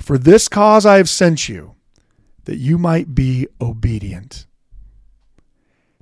[0.00, 1.74] for this cause I have sent you,
[2.44, 4.46] that you might be obedient,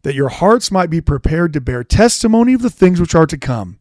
[0.03, 3.38] that your hearts might be prepared to bear testimony of the things which are to
[3.38, 3.78] come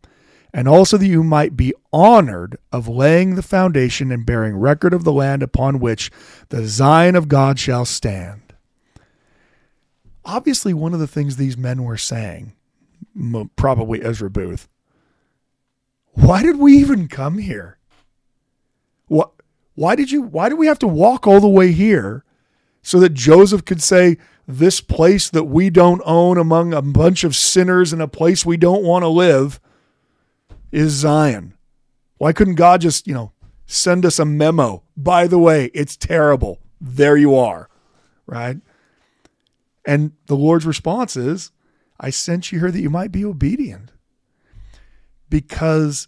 [0.54, 5.04] and also that you might be honored of laying the foundation and bearing record of
[5.04, 6.12] the land upon which
[6.50, 8.54] the Zion of God shall stand.
[10.24, 12.54] Obviously, one of the things these men were saying,
[13.56, 14.70] probably Ezra Booth,
[16.12, 17.80] why did we even come here?
[19.08, 19.32] What?
[19.76, 20.22] Why did you?
[20.22, 22.24] Why did we have to walk all the way here
[22.84, 27.36] so that Joseph could say, "This place that we don't own among a bunch of
[27.36, 29.60] sinners in a place we don't want to live
[30.74, 31.54] is Zion"?
[32.18, 33.32] Why couldn't God just, you know,
[33.66, 34.84] send us a memo?
[34.98, 36.60] By the way, it's terrible.
[36.82, 37.70] There you are,
[38.26, 38.58] right?
[39.86, 41.52] And the Lord's response is,
[42.00, 43.92] I sent you here that you might be obedient.
[45.30, 46.08] Because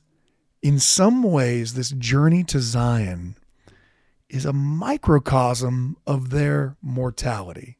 [0.61, 3.37] in some ways, this journey to Zion
[4.29, 7.77] is a microcosm of their mortality.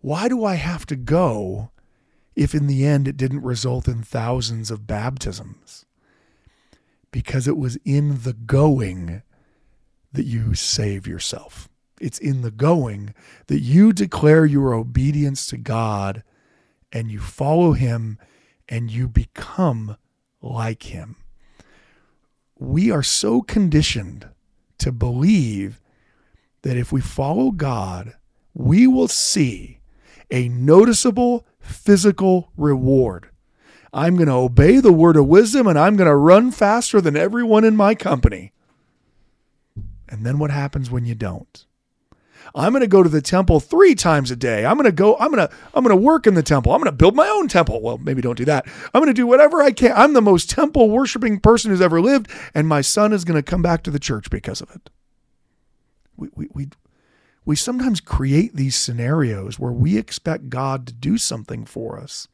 [0.00, 1.70] Why do I have to go
[2.36, 5.84] if in the end it didn't result in thousands of baptisms?
[7.10, 9.22] Because it was in the going
[10.12, 11.68] that you save yourself.
[12.00, 13.14] It's in the going
[13.46, 16.22] that you declare your obedience to God
[16.92, 18.18] and you follow Him
[18.68, 19.96] and you become
[20.40, 21.16] like Him.
[22.58, 24.28] We are so conditioned
[24.78, 25.80] to believe
[26.62, 28.14] that if we follow God,
[28.54, 29.80] we will see
[30.34, 33.30] a noticeable physical reward.
[33.92, 37.16] I'm going to obey the word of wisdom and I'm going to run faster than
[37.16, 38.52] everyone in my company.
[40.08, 41.66] And then what happens when you don't?
[42.52, 44.66] I'm going to go to the temple 3 times a day.
[44.66, 46.72] I'm going to go I'm going to I'm going to work in the temple.
[46.72, 47.80] I'm going to build my own temple.
[47.80, 48.66] Well, maybe don't do that.
[48.92, 49.92] I'm going to do whatever I can.
[49.94, 53.48] I'm the most temple worshiping person who's ever lived and my son is going to
[53.48, 54.90] come back to the church because of it.
[56.16, 56.68] We we we
[57.44, 62.26] we sometimes create these scenarios where we expect God to do something for us.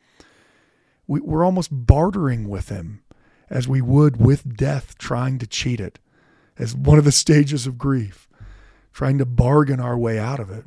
[1.06, 3.02] We, we're almost bartering with Him
[3.48, 5.98] as we would with death, trying to cheat it
[6.56, 8.28] as one of the stages of grief,
[8.92, 10.64] trying to bargain our way out of it.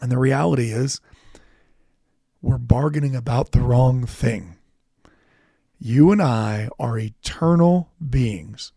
[0.00, 1.00] And the reality is,
[2.42, 4.56] we're bargaining about the wrong thing.
[5.78, 8.72] You and I are eternal beings.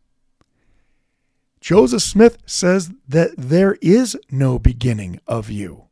[1.62, 5.86] Joseph Smith says that there is no beginning of you.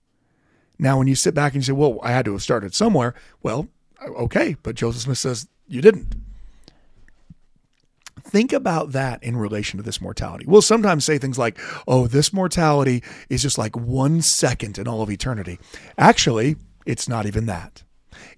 [0.79, 3.15] Now, when you sit back and you say, well, I had to have started somewhere,
[3.41, 3.67] well,
[4.01, 6.15] okay, but Joseph Smith says you didn't.
[8.21, 10.45] Think about that in relation to this mortality.
[10.47, 11.57] We'll sometimes say things like,
[11.87, 15.59] oh, this mortality is just like one second in all of eternity.
[15.97, 17.83] Actually, it's not even that.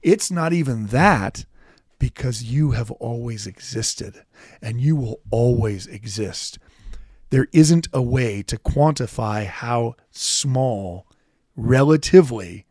[0.01, 1.45] It's not even that
[1.97, 4.23] because you have always existed
[4.61, 6.59] and you will always exist.
[7.29, 11.07] There isn't a way to quantify how small,
[11.55, 12.65] relatively,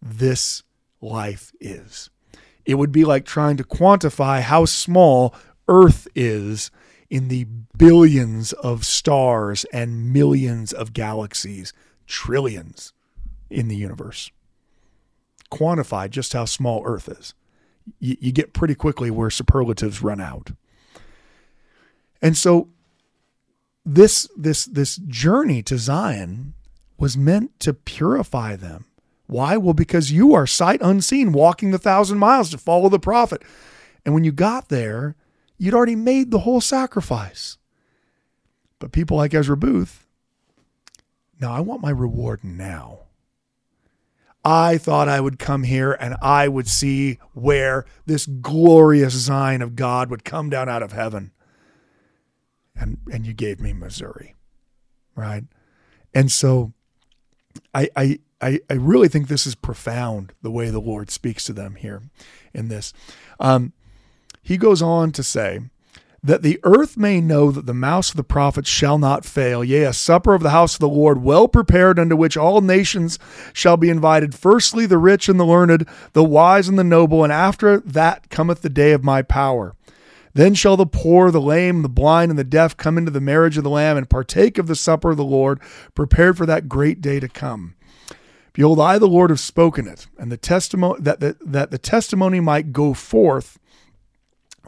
[0.00, 0.62] this
[1.00, 2.10] life is.
[2.64, 5.34] It would be like trying to quantify how small
[5.68, 6.70] Earth is
[7.10, 7.44] in the
[7.76, 11.72] billions of stars and millions of galaxies,
[12.06, 12.92] trillions
[13.50, 14.30] in the universe.
[15.50, 17.34] Quantify just how small Earth is.
[17.98, 20.52] You, you get pretty quickly where superlatives run out.
[22.22, 22.68] And so
[23.84, 26.54] this this this journey to Zion
[26.98, 28.86] was meant to purify them.
[29.26, 29.56] Why?
[29.56, 33.42] Well, because you are sight unseen walking the thousand miles to follow the prophet.
[34.04, 35.14] And when you got there,
[35.60, 37.58] You'd already made the whole sacrifice.
[38.78, 40.06] But people like Ezra Booth,
[41.38, 43.00] now I want my reward now.
[44.42, 49.76] I thought I would come here and I would see where this glorious Zion of
[49.76, 51.32] God would come down out of heaven.
[52.76, 54.34] And and you gave me Missouri.
[55.14, 55.44] Right?
[56.14, 56.72] And so
[57.74, 61.52] I I I, I really think this is profound the way the Lord speaks to
[61.52, 62.02] them here
[62.54, 62.92] in this.
[63.38, 63.72] Um,
[64.42, 65.60] he goes on to say,
[66.22, 69.84] that the earth may know that the mouth of the prophets shall not fail, yea,
[69.84, 73.18] a supper of the house of the Lord, well prepared, unto which all nations
[73.52, 74.34] shall be invited.
[74.34, 78.60] Firstly, the rich and the learned, the wise and the noble, and after that cometh
[78.60, 79.74] the day of my power.
[80.32, 83.56] Then shall the poor, the lame, the blind, and the deaf come into the marriage
[83.58, 85.60] of the Lamb and partake of the supper of the Lord,
[85.94, 87.74] prepared for that great day to come.
[88.52, 92.40] Behold, I, the Lord, have spoken it, and the testimony that the, that the testimony
[92.40, 93.58] might go forth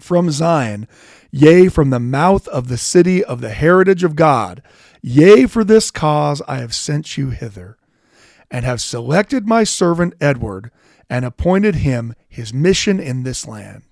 [0.00, 0.88] from Zion,
[1.30, 4.62] yea, from the mouth of the city of the heritage of God.
[5.02, 7.76] Yea, for this cause I have sent you hither,
[8.50, 10.70] and have selected my servant Edward,
[11.10, 13.91] and appointed him his mission in this land.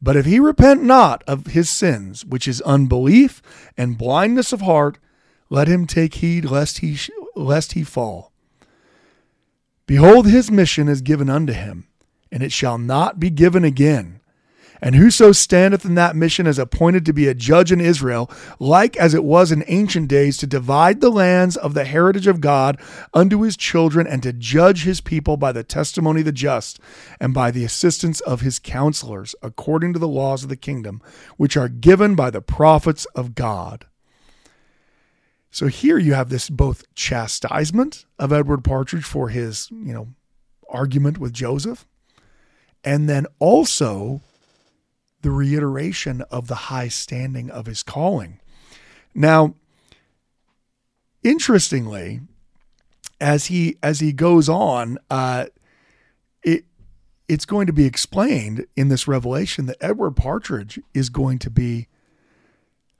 [0.00, 3.42] But if he repent not of his sins, which is unbelief
[3.76, 4.98] and blindness of heart,
[5.48, 6.98] let him take heed lest he
[7.34, 8.32] lest he fall.
[9.86, 11.86] Behold, his mission is given unto him,
[12.32, 14.20] and it shall not be given again
[14.80, 18.96] And whoso standeth in that mission is appointed to be a judge in Israel, like
[18.96, 22.80] as it was in ancient days, to divide the lands of the heritage of God
[23.14, 26.78] unto his children, and to judge his people by the testimony of the just,
[27.20, 31.00] and by the assistance of his counselors, according to the laws of the kingdom,
[31.36, 33.86] which are given by the prophets of God.
[35.50, 40.08] So here you have this both chastisement of Edward Partridge for his, you know,
[40.68, 41.86] argument with Joseph,
[42.84, 44.20] and then also
[45.26, 48.38] the reiteration of the high standing of his calling.
[49.12, 49.56] Now,
[51.24, 52.20] interestingly,
[53.20, 55.46] as he as he goes on, uh,
[56.44, 56.64] it
[57.26, 61.88] it's going to be explained in this revelation that Edward Partridge is going to be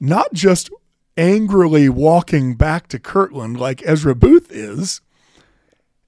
[0.01, 0.69] not just
[1.17, 5.01] angrily walking back to Kirtland like Ezra Booth is.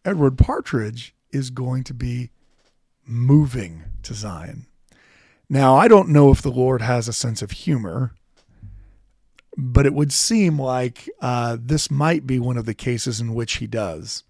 [0.04, 2.30] Edward Partridge is going to be
[3.06, 4.67] moving to Zion.
[5.50, 8.12] Now, I don't know if the Lord has a sense of humor,
[9.56, 13.56] but it would seem like uh, this might be one of the cases in which
[13.56, 14.24] he does.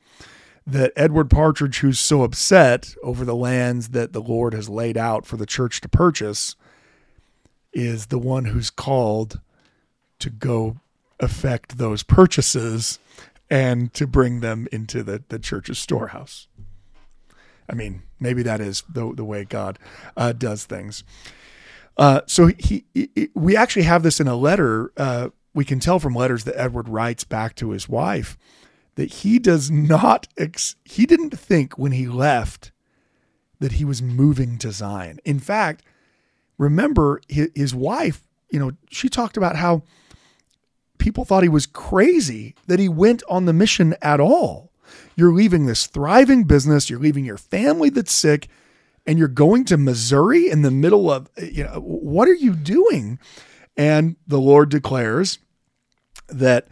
[0.66, 5.26] That Edward Partridge, who's so upset over the lands that the Lord has laid out
[5.26, 6.56] for the church to purchase,
[7.72, 9.40] is the one who's called
[10.18, 10.76] to go
[11.20, 12.98] affect those purchases
[13.50, 16.47] and to bring them into the, the church's storehouse.
[17.68, 19.78] I mean, maybe that is the, the way God
[20.16, 21.04] uh, does things.
[21.96, 24.92] Uh, so he, he, we actually have this in a letter.
[24.96, 28.38] Uh, we can tell from letters that Edward writes back to his wife
[28.94, 32.72] that he does not, ex- he didn't think when he left
[33.60, 35.18] that he was moving to Zion.
[35.24, 35.82] In fact,
[36.58, 39.82] remember his, his wife, you know, she talked about how
[40.98, 44.67] people thought he was crazy that he went on the mission at all.
[45.16, 48.48] You're leaving this thriving business, you're leaving your family that's sick,
[49.06, 53.18] and you're going to Missouri in the middle of, you know, what are you doing?
[53.76, 55.38] And the Lord declares
[56.28, 56.68] that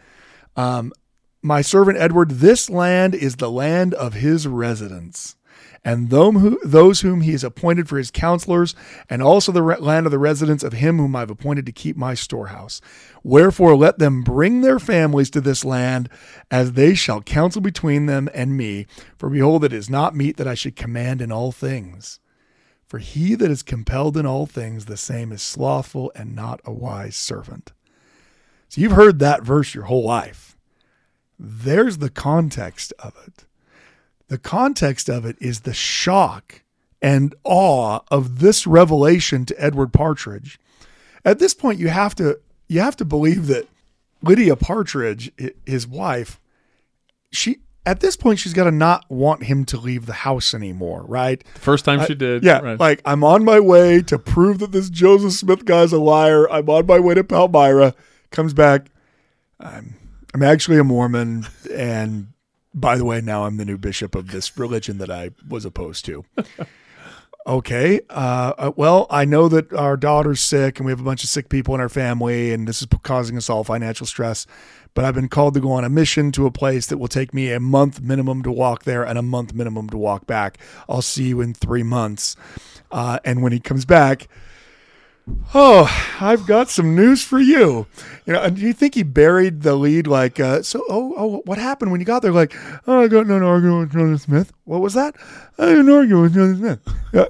[0.55, 0.91] um,
[1.41, 5.36] my servant Edward, this land is the land of his residence
[5.87, 8.75] and those whom he has appointed for his counselors,
[9.09, 11.95] and also the land of the residence of him whom I have appointed to keep
[11.95, 12.81] my storehouse.
[13.23, 16.09] Wherefore let them bring their families to this land,
[16.51, 18.85] as they shall counsel between them and me.
[19.17, 22.19] For behold, it is not meet that I should command in all things.
[22.85, 26.73] For he that is compelled in all things, the same is slothful and not a
[26.73, 27.71] wise servant.
[28.67, 30.57] So you've heard that verse your whole life.
[31.39, 33.45] There's the context of it.
[34.27, 36.61] The context of it is the shock
[37.01, 40.59] and awe of this revelation to Edward Partridge.
[41.23, 43.67] At this point, you have to you have to believe that
[44.21, 45.31] Lydia Partridge,
[45.65, 46.39] his wife,
[47.31, 51.03] she at this point she's got to not want him to leave the house anymore,
[51.07, 51.41] right?
[51.53, 52.59] The First time she did, yeah.
[52.59, 52.79] right.
[52.79, 56.49] Like I'm on my way to prove that this Joseph Smith guy's a liar.
[56.51, 57.93] I'm on my way to Palmyra.
[58.31, 58.87] Comes back.
[59.59, 59.95] I'm
[60.33, 62.27] I'm actually a Mormon, and
[62.79, 66.05] by the way, now I'm the new bishop of this religion that I was opposed
[66.05, 66.23] to.
[67.47, 68.01] okay.
[68.09, 71.29] Uh, uh, well, I know that our daughter's sick and we have a bunch of
[71.29, 74.45] sick people in our family, and this is causing us all financial stress.
[74.93, 77.33] But I've been called to go on a mission to a place that will take
[77.33, 80.59] me a month minimum to walk there and a month minimum to walk back.
[80.87, 82.35] I'll see you in three months.
[82.91, 84.27] Uh, and when he comes back,
[85.53, 87.87] Oh, I've got some news for you.
[88.25, 91.41] You know, and do you think he buried the lead like, uh, so, oh, oh,
[91.45, 92.31] what happened when you got there?
[92.31, 92.53] Like,
[92.85, 94.53] oh, I got in an argument with Joseph Smith.
[94.65, 95.15] What was that?
[95.57, 96.79] I had an argument with Joseph Smith.
[97.13, 97.25] Uh,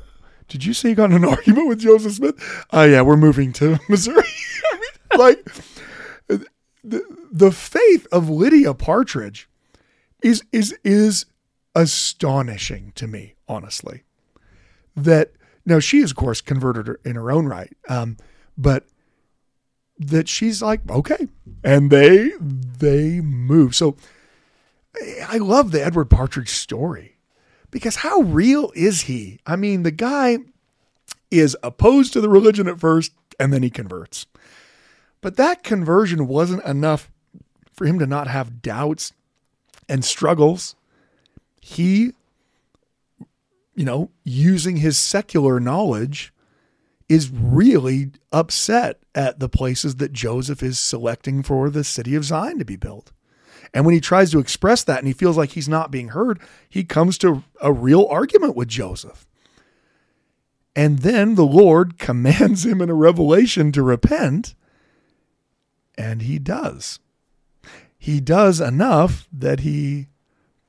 [0.48, 2.66] did you say you got in an argument with Joseph Smith?
[2.72, 4.24] Oh, uh, yeah, we're moving to Missouri.
[4.72, 5.48] I mean, like,
[6.84, 9.50] the, the faith of Lydia Partridge
[10.22, 11.26] is, is, is
[11.76, 14.04] astonishing to me, honestly.
[14.96, 15.32] That
[15.68, 18.16] now she is, of course, converted in her own right, um,
[18.58, 18.86] but
[20.00, 21.28] that she's like okay,
[21.64, 23.76] and they they move.
[23.76, 23.98] So
[25.28, 27.18] I love the Edward Partridge story
[27.70, 29.40] because how real is he?
[29.46, 30.38] I mean, the guy
[31.30, 34.26] is opposed to the religion at first, and then he converts.
[35.20, 37.12] But that conversion wasn't enough
[37.74, 39.12] for him to not have doubts
[39.90, 40.76] and struggles.
[41.60, 42.14] He
[43.78, 46.34] you know, using his secular knowledge,
[47.08, 52.58] is really upset at the places that Joseph is selecting for the city of Zion
[52.60, 53.14] to be built.
[53.74, 56.40] And when he tries to express that and he feels like he's not being heard,
[56.68, 59.28] he comes to a real argument with Joseph.
[60.76, 64.56] And then the Lord commands him in a revelation to repent,
[65.98, 67.00] and he does.
[67.98, 70.08] He does enough that he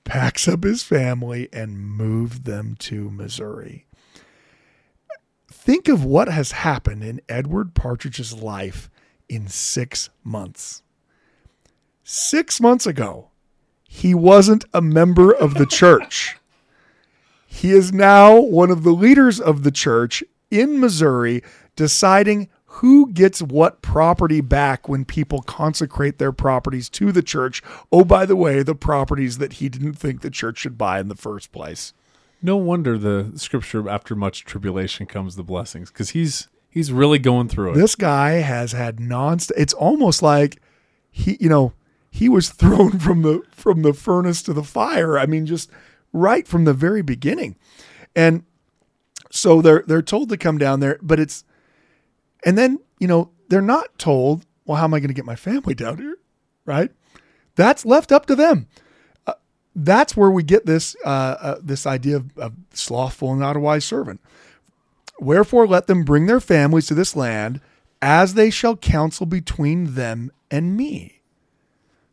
[0.09, 3.85] packs up his family and moved them to Missouri.
[5.51, 8.89] think of what has happened in Edward Partridge's life
[9.29, 10.83] in six months.
[12.03, 13.29] Six months ago,
[13.85, 16.39] he wasn't a member of the church.
[17.47, 21.43] He is now one of the leaders of the church in Missouri,
[21.77, 22.49] deciding
[22.79, 27.61] who gets what property back when people consecrate their properties to the church.
[27.91, 31.09] Oh, by the way, the properties that he didn't think the church should buy in
[31.09, 31.93] the first place.
[32.41, 37.49] No wonder the scripture after much tribulation comes the blessings because he's he's really going
[37.49, 37.75] through it.
[37.75, 39.51] This guy has had nonstop.
[39.57, 40.63] It's almost like
[41.11, 41.73] he, you know,
[42.13, 45.19] he was thrown from the from the furnace to the fire.
[45.19, 45.69] I mean, just
[46.13, 47.57] right from the very beginning,
[48.15, 48.45] and
[49.33, 51.43] so they're they're told to come down there, but it's
[52.45, 55.37] and then, you know, they're not told, well, how am I going to get my
[55.37, 56.19] family down here?
[56.65, 56.91] Right?
[57.57, 58.69] That's left up to them.
[59.27, 59.35] Uh,
[59.75, 63.61] that's where we get this uh, uh, this idea of, of slothful and not a
[63.61, 64.21] wise servant.
[65.19, 67.61] Wherefore, let them bring their families to this land,
[68.01, 71.23] as they shall counsel between them and me.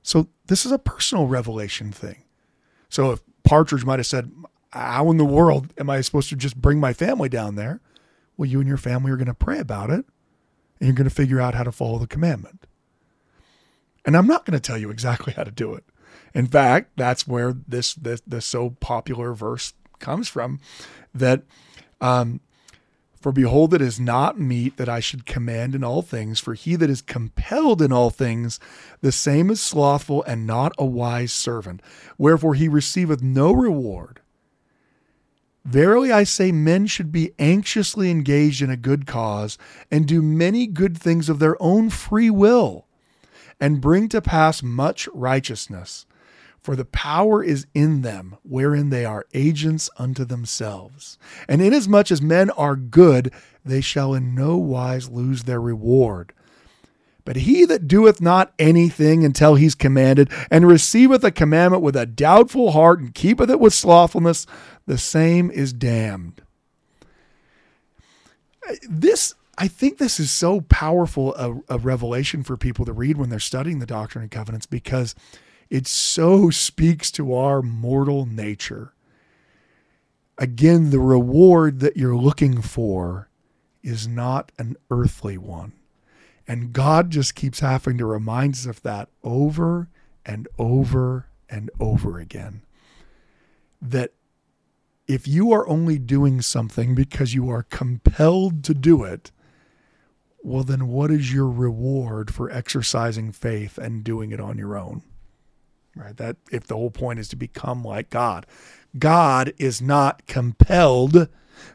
[0.01, 2.23] So this is a personal revelation thing.
[2.89, 4.31] So if Partridge might have said,
[4.71, 7.81] "How in the world am I supposed to just bring my family down there?"
[8.37, 10.05] Well, you and your family are going to pray about it
[10.79, 12.65] and you're going to figure out how to follow the commandment.
[14.05, 15.83] And I'm not going to tell you exactly how to do it.
[16.33, 20.59] In fact, that's where this this so popular verse comes from
[21.13, 21.43] that
[22.01, 22.41] um,
[23.25, 26.75] for behold, it is not meet that I should command in all things, for he
[26.75, 28.59] that is compelled in all things,
[29.01, 31.81] the same is slothful and not a wise servant.
[32.19, 34.19] Wherefore he receiveth no reward.
[35.65, 39.57] Verily I say, men should be anxiously engaged in a good cause,
[39.89, 42.85] and do many good things of their own free will,
[43.59, 46.05] and bring to pass much righteousness.
[46.61, 51.17] For the power is in them, wherein they are agents unto themselves.
[51.47, 53.31] And inasmuch as men are good,
[53.63, 56.31] they shall in no wise lose their reward.
[57.25, 62.05] But he that doeth not anything until he's commanded, and receiveth a commandment with a
[62.05, 64.45] doubtful heart, and keepeth it with slothfulness,
[64.85, 66.43] the same is damned.
[68.87, 73.29] This, I think this is so powerful a, a revelation for people to read when
[73.29, 75.15] they're studying the Doctrine and Covenants because
[75.69, 78.93] it so speaks to our mortal nature.
[80.37, 83.29] Again, the reward that you're looking for
[83.81, 85.73] is not an earthly one.
[86.47, 89.89] And God just keeps having to remind us of that over
[90.25, 92.61] and over and over again.
[93.81, 94.13] That
[95.07, 99.31] if you are only doing something because you are compelled to do it,
[100.43, 105.01] well, then what is your reward for exercising faith and doing it on your own?
[105.95, 106.15] Right?
[106.17, 108.45] That if the whole point is to become like God,
[108.97, 111.29] God is not compelled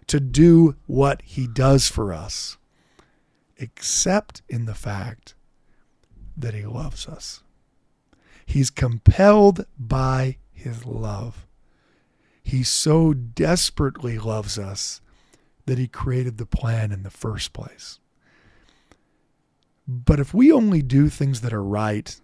[0.07, 2.59] to do what he does for us,
[3.61, 5.35] except in the fact
[6.37, 7.43] that he loves us.
[8.47, 11.47] He's compelled by his love.
[12.43, 15.01] He so desperately loves us
[15.67, 18.01] that he created the plan in the first place.
[19.87, 22.19] But if we only do things that are right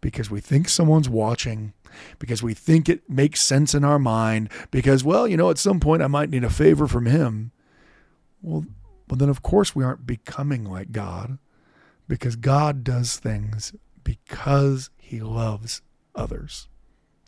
[0.00, 1.72] because we think someone's watching,
[2.18, 5.80] because we think it makes sense in our mind, because, well, you know, at some
[5.80, 7.50] point I might need a favor from him,
[8.40, 8.64] well,
[9.08, 11.38] well then of course we aren't becoming like God
[12.06, 15.82] because God does things because he loves
[16.14, 16.68] others.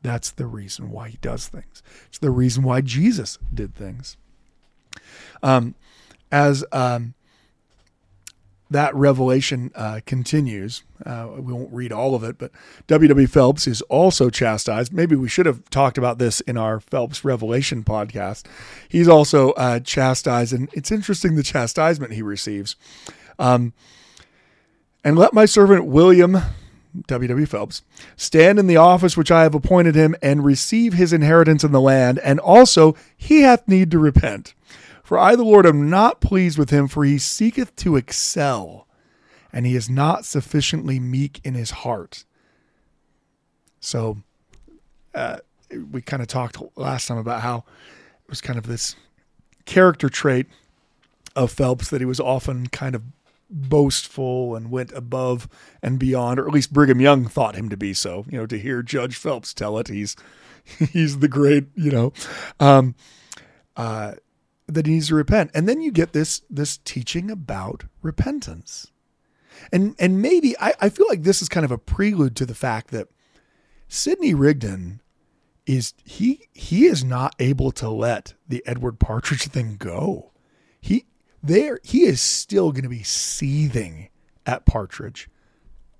[0.03, 1.83] That's the reason why he does things.
[2.09, 4.16] It's the reason why Jesus did things.
[5.43, 5.74] Um,
[6.33, 7.14] as um,
[8.70, 12.52] that revelation uh, continues, uh, we won't read all of it, but
[12.86, 13.26] W.W.
[13.26, 14.92] Phelps is also chastised.
[14.92, 18.44] Maybe we should have talked about this in our Phelps Revelation podcast.
[18.88, 22.76] He's also uh, chastised, and it's interesting the chastisement he receives.
[23.38, 23.72] Um,
[25.02, 26.38] and let my servant William
[27.06, 27.46] W.W.
[27.46, 27.82] Phelps,
[28.16, 31.80] stand in the office which I have appointed him and receive his inheritance in the
[31.80, 34.54] land, and also he hath need to repent.
[35.11, 38.86] For I, the Lord, am not pleased with him, for he seeketh to excel,
[39.52, 42.24] and he is not sufficiently meek in his heart.
[43.80, 44.18] So,
[45.12, 45.38] uh,
[45.90, 47.64] we kind of talked last time about how
[48.22, 48.94] it was kind of this
[49.64, 50.46] character trait
[51.34, 53.02] of Phelps that he was often kind of
[53.50, 55.48] boastful and went above
[55.82, 58.26] and beyond, or at least Brigham Young thought him to be so.
[58.28, 60.14] You know, to hear Judge Phelps tell it, he's
[60.92, 62.12] he's the great, you know,
[62.61, 62.94] um,
[63.76, 64.12] uh,
[64.74, 65.50] that he needs to repent.
[65.54, 68.90] And then you get this this teaching about repentance,
[69.72, 72.54] and and maybe I, I feel like this is kind of a prelude to the
[72.54, 73.08] fact that
[73.88, 75.00] Sidney Rigdon
[75.66, 80.32] is he he is not able to let the Edward Partridge thing go.
[80.80, 81.06] He
[81.42, 84.08] there he is still going to be seething
[84.46, 85.28] at Partridge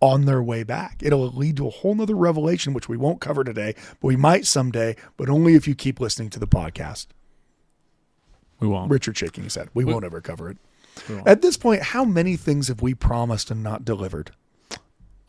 [0.01, 1.03] on their way back.
[1.03, 4.47] It'll lead to a whole nother revelation, which we won't cover today, but we might
[4.47, 7.09] someday, but only if you keep listening to the podcast.
[8.61, 8.91] We won't.
[8.91, 9.69] Richard shaking his head.
[9.75, 10.59] We, won't ever cover it.
[11.27, 14.33] At this point, how many things have we promised and not delivered?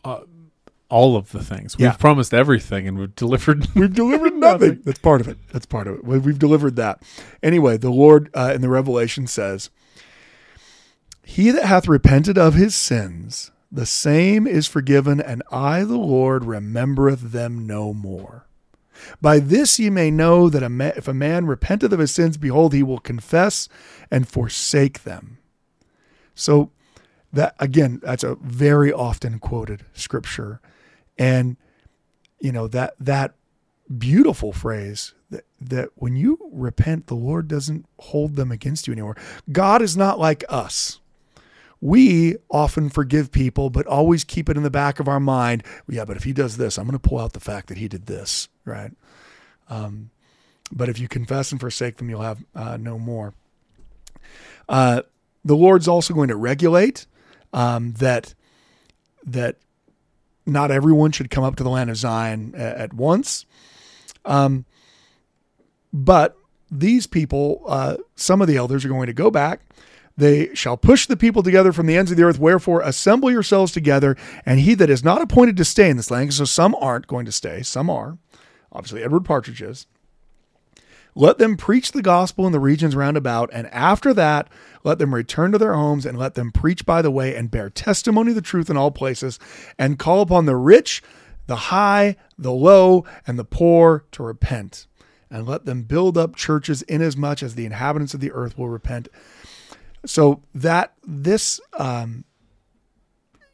[0.04, 1.92] All of the things we've Yeah.
[1.92, 3.66] promised everything, and we've delivered.
[3.74, 4.82] We've delivered nothing.
[4.84, 5.38] That's part of it.
[5.50, 6.04] That's part of it.
[6.04, 7.02] We- We've delivered that.
[7.42, 9.70] Anyway, the Lord uh, in the Revelation says,
[11.24, 16.44] He that hath repented of his sins, the same is forgiven, and I, the Lord,
[16.44, 18.44] remembereth them no more.
[19.20, 22.72] By this ye may know that a if a man repenteth of his sins, behold,
[22.72, 23.68] he will confess
[24.10, 25.38] and forsake them.
[26.34, 26.70] So,
[27.32, 30.60] that again, that's a very often quoted scripture.
[31.18, 31.56] And
[32.42, 33.34] you know that that
[33.96, 39.16] beautiful phrase that that when you repent the lord doesn't hold them against you anymore
[39.50, 41.00] god is not like us
[41.82, 46.04] we often forgive people but always keep it in the back of our mind yeah
[46.04, 48.06] but if he does this i'm going to pull out the fact that he did
[48.06, 48.92] this right
[49.68, 50.10] um,
[50.70, 53.34] but if you confess and forsake them you'll have uh, no more
[54.70, 55.02] uh,
[55.44, 57.06] the lord's also going to regulate
[57.52, 58.34] um, that
[59.24, 59.56] that
[60.46, 63.44] not everyone should come up to the land of Zion a- at once.
[64.24, 64.64] Um,
[65.92, 66.36] but
[66.70, 69.60] these people, uh, some of the elders are going to go back.
[70.16, 72.38] They shall push the people together from the ends of the earth.
[72.38, 74.16] Wherefore, assemble yourselves together.
[74.44, 77.24] And he that is not appointed to stay in this land, so some aren't going
[77.26, 78.18] to stay, some are.
[78.70, 79.86] Obviously, Edward Partridge is.
[81.14, 84.48] Let them preach the gospel in the regions round about, and after that,
[84.82, 87.68] let them return to their homes, and let them preach by the way, and bear
[87.68, 89.38] testimony of the truth in all places,
[89.78, 91.02] and call upon the rich,
[91.46, 94.86] the high, the low, and the poor to repent.
[95.30, 99.08] And let them build up churches inasmuch as the inhabitants of the earth will repent.
[100.04, 102.24] So that this um,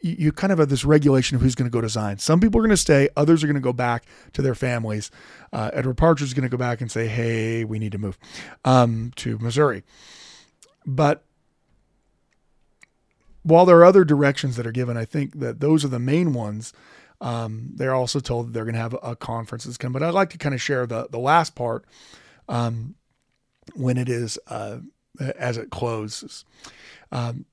[0.01, 2.19] you, you kind of have this regulation of who's going to go to Zion.
[2.19, 5.11] Some people are going to stay, others are going to go back to their families.
[5.53, 8.19] Uh, Edward Partridge is going to go back and say, "Hey, we need to move
[8.65, 9.83] um, to Missouri."
[10.87, 11.25] But
[13.43, 16.33] while there are other directions that are given, I think that those are the main
[16.33, 16.73] ones.
[17.21, 19.95] Um, they're also told that they're going to have a, a conference that's coming.
[19.95, 21.85] But I'd like to kind of share the the last part
[22.49, 22.95] um,
[23.75, 24.79] when it is uh,
[25.21, 26.45] as it closes.
[27.11, 27.47] Um,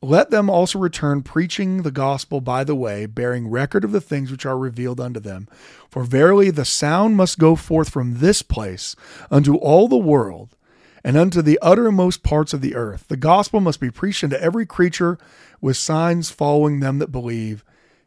[0.00, 4.30] let them also return, preaching the gospel by the way, bearing record of the things
[4.30, 5.48] which are revealed unto them.
[5.90, 8.94] For verily the sound must go forth from this place
[9.30, 10.56] unto all the world,
[11.02, 13.06] and unto the uttermost parts of the earth.
[13.08, 15.18] The gospel must be preached unto every creature,
[15.60, 17.64] with signs following them that believe.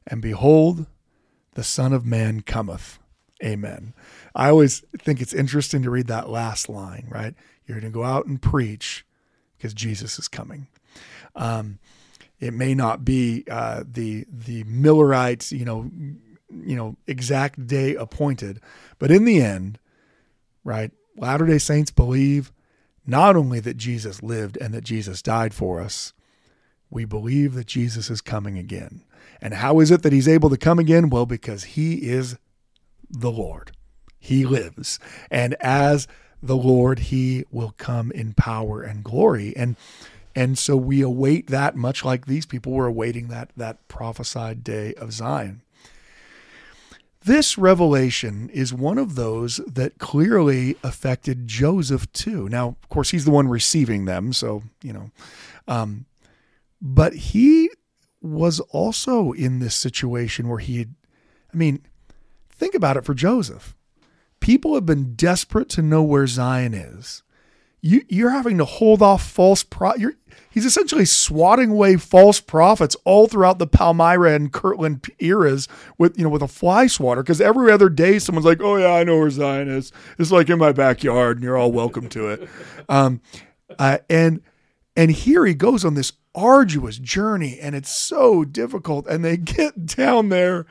[0.07, 0.85] And behold,
[1.53, 2.99] the Son of Man cometh.
[3.43, 3.93] Amen.
[4.35, 7.33] I always think it's interesting to read that last line, right?
[7.65, 9.05] You're going to go out and preach
[9.57, 10.67] because Jesus is coming.
[11.35, 11.79] Um,
[12.39, 15.89] it may not be uh, the the Millerites, you know,
[16.49, 18.59] you know, exact day appointed,
[18.97, 19.79] but in the end,
[20.63, 20.91] right?
[21.15, 22.51] Latter Day Saints believe
[23.05, 26.13] not only that Jesus lived and that Jesus died for us,
[26.89, 29.03] we believe that Jesus is coming again.
[29.41, 31.09] And how is it that he's able to come again?
[31.09, 32.37] Well, because he is
[33.09, 33.71] the Lord.
[34.19, 34.99] He lives.
[35.29, 36.07] And as
[36.41, 39.55] the Lord, he will come in power and glory.
[39.55, 39.75] And
[40.35, 44.93] and so we await that much like these people were awaiting that that prophesied day
[44.95, 45.61] of Zion.
[47.23, 52.49] This revelation is one of those that clearly affected Joseph too.
[52.49, 55.11] Now, of course, he's the one receiving them, so you know,
[55.67, 56.05] um,
[56.81, 57.69] but he
[58.21, 60.95] was also in this situation where he had,
[61.53, 61.81] I mean,
[62.49, 63.75] think about it for Joseph.
[64.41, 67.23] People have been desperate to know where Zion is.
[67.79, 69.95] You, you're having to hold off false pro.
[69.95, 70.15] You're,
[70.49, 75.67] he's essentially swatting away false prophets all throughout the Palmyra and Kirtland eras
[75.97, 78.93] with you know with a fly swatter because every other day someone's like, oh yeah,
[78.93, 79.91] I know where Zion is.
[80.19, 82.49] It's like in my backyard, and you're all welcome to it.
[82.89, 83.21] Um,
[83.79, 84.41] uh, and
[84.97, 89.07] and here he goes on this arduous journey, and it's so difficult.
[89.07, 90.65] And they get down there.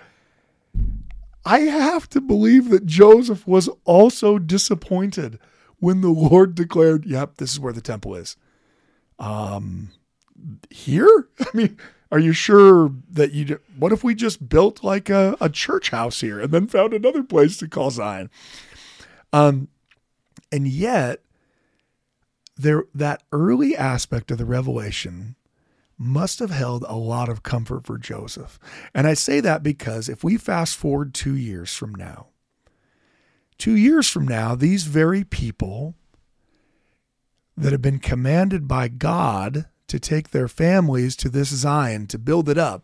[1.44, 5.38] I have to believe that Joseph was also disappointed
[5.78, 8.36] when the Lord declared, "Yep, this is where the temple is."
[9.18, 9.90] Um,
[10.70, 11.28] here?
[11.40, 11.78] I mean,
[12.12, 13.60] are you sure that you?
[13.78, 17.22] What if we just built like a, a church house here and then found another
[17.22, 18.30] place to call Zion?
[19.32, 19.68] Um,
[20.52, 21.22] and yet,
[22.56, 25.36] there that early aspect of the revelation
[26.00, 28.58] must have held a lot of comfort for Joseph.
[28.94, 32.28] And I say that because if we fast forward two years from now,
[33.58, 35.94] two years from now, these very people
[37.54, 42.48] that have been commanded by God to take their families to this Zion to build
[42.48, 42.82] it up.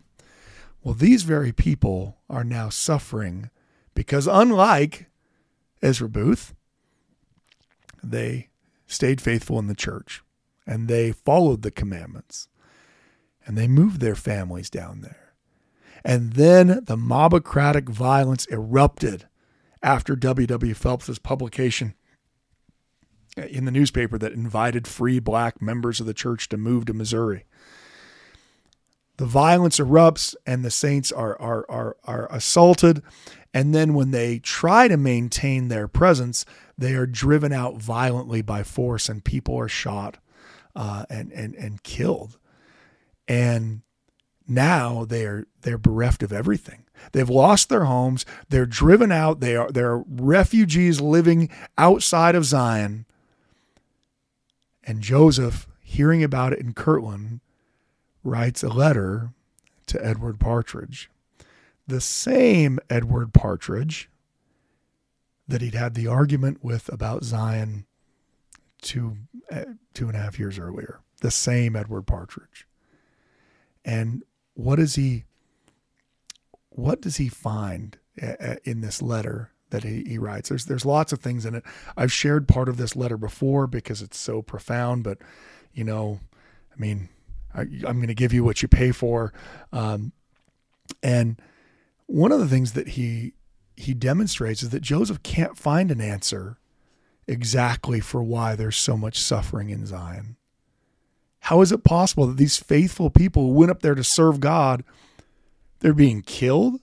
[0.83, 3.49] Well, these very people are now suffering
[3.95, 5.07] because, unlike
[5.81, 6.53] Ezra Booth,
[8.03, 8.49] they
[8.85, 10.21] stayed faithful in the church
[10.67, 12.47] and they followed the commandments
[13.47, 15.33] and they moved their families down there.
[16.03, 19.27] And then the mobocratic violence erupted
[19.81, 20.73] after W.W.
[20.73, 21.95] Phelps's publication
[23.37, 27.45] in the newspaper that invited free black members of the church to move to Missouri.
[29.17, 33.01] The violence erupts and the saints are, are, are, are assaulted.
[33.53, 36.45] And then when they try to maintain their presence,
[36.77, 40.17] they are driven out violently by force and people are shot
[40.75, 42.37] uh, and, and, and killed.
[43.27, 43.81] And
[44.47, 46.85] now they are they're bereft of everything.
[47.11, 48.25] They've lost their homes.
[48.49, 49.39] They're driven out.
[49.39, 53.05] They are they're refugees living outside of Zion.
[54.83, 57.41] And Joseph, hearing about it in Kirtland,
[58.23, 59.31] writes a letter
[59.87, 61.09] to Edward Partridge.
[61.85, 64.09] The same Edward Partridge
[65.47, 67.85] that he'd had the argument with about Zion
[68.81, 69.17] two
[69.51, 70.99] uh, two and a half years earlier.
[71.21, 72.67] The same Edward Partridge.
[73.87, 74.23] And
[74.53, 75.23] what does he
[76.69, 80.49] what does he find uh, uh, in this letter that he, he writes.
[80.49, 81.63] There's there's lots of things in it.
[81.95, 85.17] I've shared part of this letter before because it's so profound, but
[85.73, 86.19] you know,
[86.73, 87.09] I mean,
[87.53, 89.33] I, am going to give you what you pay for.
[89.73, 90.13] Um,
[91.03, 91.41] and
[92.05, 93.33] one of the things that he
[93.75, 96.57] he demonstrates is that Joseph can't find an answer
[97.27, 100.37] exactly for why there's so much suffering in Zion.
[101.47, 104.83] How is it possible that these faithful people who went up there to serve God,
[105.79, 106.81] they're being killed?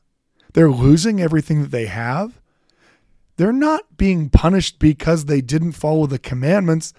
[0.55, 2.41] They're losing everything that they have?
[3.37, 6.95] They're not being punished because they didn't follow the commandments.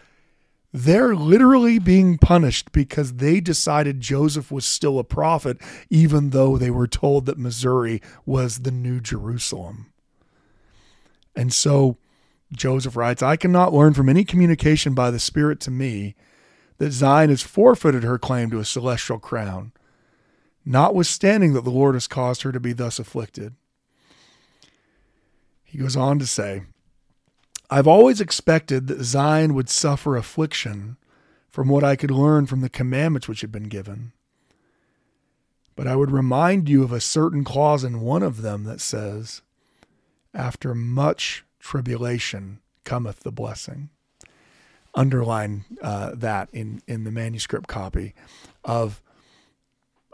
[0.71, 5.57] They're literally being punished because they decided Joseph was still a prophet,
[5.89, 9.91] even though they were told that Missouri was the new Jerusalem.
[11.35, 11.97] And so
[12.53, 16.13] Joseph writes I cannot learn from any communication by the Spirit to me
[16.77, 19.71] that Zion has forfeited her claim to a celestial crown,
[20.65, 23.55] notwithstanding that the Lord has caused her to be thus afflicted.
[25.63, 26.63] He goes on to say,
[27.69, 30.97] I've always expected that Zion would suffer affliction
[31.49, 34.11] from what I could learn from the commandments which had been given.
[35.75, 39.41] But I would remind you of a certain clause in one of them that says,
[40.33, 43.89] After much tribulation cometh the blessing.
[44.95, 48.13] Underline uh, that in, in the manuscript copy
[48.63, 49.01] of,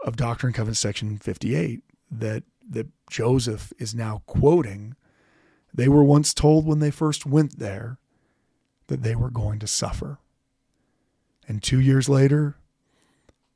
[0.04, 4.96] of Doctrine and Covenants section 58 that, that Joseph is now quoting
[5.74, 7.98] they were once told when they first went there
[8.88, 10.18] that they were going to suffer.
[11.48, 12.56] And two years later,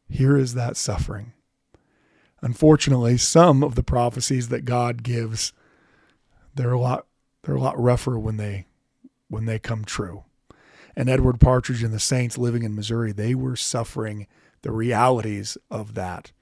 [0.08, 1.32] here is that suffering.
[2.40, 5.52] Unfortunately, some of the prophecies that God gives,
[6.54, 7.06] they're a lot
[7.42, 8.66] they're a lot rougher when they
[9.28, 10.24] when they come true.
[10.96, 14.26] And Edward Partridge and the Saints living in Missouri, they were suffering
[14.62, 16.32] the realities of that,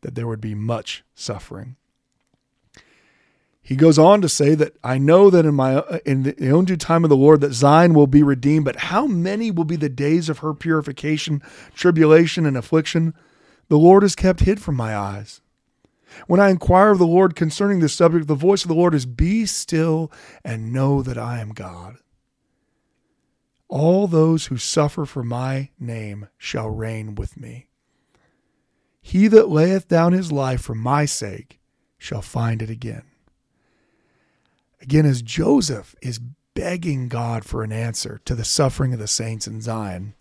[0.00, 1.76] that there would be much suffering.
[3.60, 6.78] He goes on to say that I know that in my in the own due
[6.78, 9.90] time of the Lord that Zion will be redeemed, but how many will be the
[9.90, 11.42] days of her purification,
[11.74, 13.12] tribulation, and affliction?
[13.68, 15.42] The Lord is kept hid from my eyes.
[16.26, 19.04] When I inquire of the Lord concerning this subject, the voice of the Lord is,
[19.04, 20.10] Be still
[20.42, 21.98] and know that I am God.
[23.68, 27.68] All those who suffer for my name shall reign with me.
[29.00, 31.60] He that layeth down his life for my sake
[31.98, 33.04] shall find it again.
[34.80, 36.20] Again, as Joseph is
[36.54, 40.14] begging God for an answer to the suffering of the saints in Zion,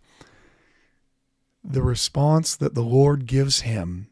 [1.63, 4.07] the response that the Lord gives him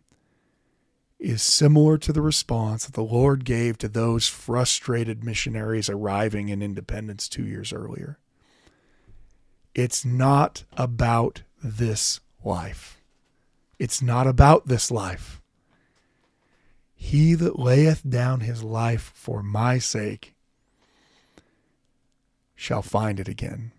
[1.20, 6.62] is similar to the response that the Lord gave to those frustrated missionaries arriving in
[6.62, 8.20] independence two years earlier.
[9.76, 13.02] It's not about this life.
[13.78, 15.42] It's not about this life.
[16.96, 20.34] He that layeth down his life for my sake
[22.56, 23.74] shall find it again.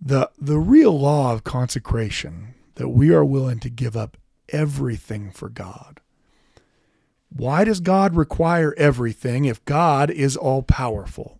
[0.00, 4.16] The, the real law of consecration that we are willing to give up
[4.48, 6.00] everything for God.
[7.28, 11.38] Why does God require everything if God is all powerful?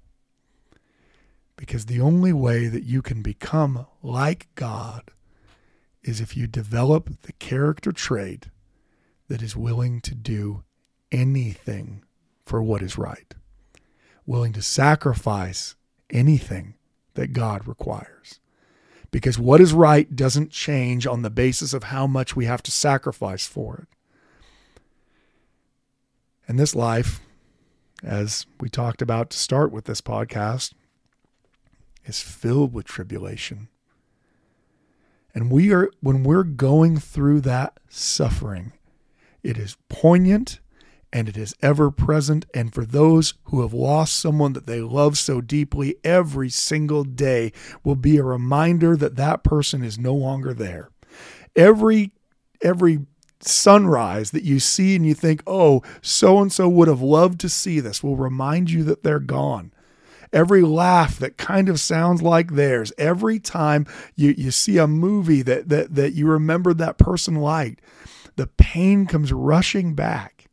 [1.57, 5.11] Because the only way that you can become like God
[6.03, 8.49] is if you develop the character trait
[9.29, 10.63] that is willing to do
[11.11, 12.05] anything
[12.45, 13.35] for what is right
[14.27, 15.77] willing to sacrifice
[16.11, 16.75] anything
[17.15, 18.41] that God requires.
[19.13, 22.71] because what is right doesn't change on the basis of how much we have to
[22.71, 23.89] sacrifice for it.
[26.47, 27.21] And this life,
[28.03, 30.75] as we talked about to start with this podcast,
[32.07, 33.69] is filled with tribulation.
[35.35, 38.73] And we are when we're going through that suffering,
[39.43, 40.61] it is poignant
[41.13, 42.47] and it is ever present.
[42.55, 47.53] And for those who have lost someone that they love so deeply, every single day
[47.85, 50.91] will be a reminder that that person is no longer there.
[51.55, 52.13] Every
[52.63, 53.01] every
[53.41, 57.49] sunrise that you see and you think, oh, so and so would have loved to
[57.51, 59.71] see this, will remind you that they're gone
[60.37, 65.41] every laugh that kind of sounds like theirs, every time you, you see a movie
[65.41, 67.80] that, that, that you remember that person liked,
[68.37, 70.45] the pain comes rushing back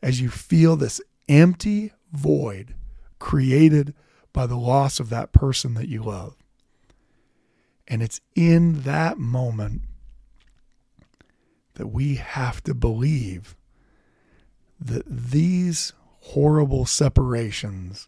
[0.00, 2.76] as you feel this empty void
[3.18, 3.92] created
[4.32, 6.36] by the loss of that person that you love.
[7.88, 9.82] And it's in that moment
[11.74, 13.56] that we have to believe
[14.78, 18.06] that these horrible separations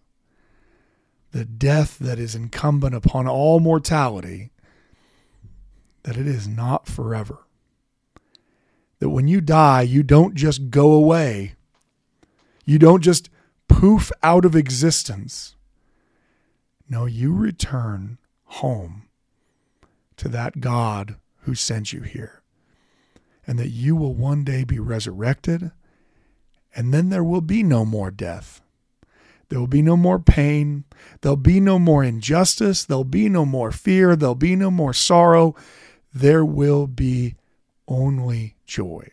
[1.33, 4.51] the death that is incumbent upon all mortality,
[6.03, 7.39] that it is not forever.
[8.99, 11.55] That when you die, you don't just go away,
[12.64, 13.31] you don't just
[13.68, 15.57] poof out of existence.
[16.89, 19.09] No, you return home
[20.16, 22.43] to that God who sent you here.
[23.47, 25.72] And that you will one day be resurrected,
[26.74, 28.61] and then there will be no more death.
[29.51, 30.84] There will be no more pain.
[31.20, 32.84] There'll be no more injustice.
[32.84, 34.16] There'll be no more fear.
[34.16, 35.55] There'll be no more sorrow.
[36.14, 37.34] There will be
[37.86, 39.11] only joy.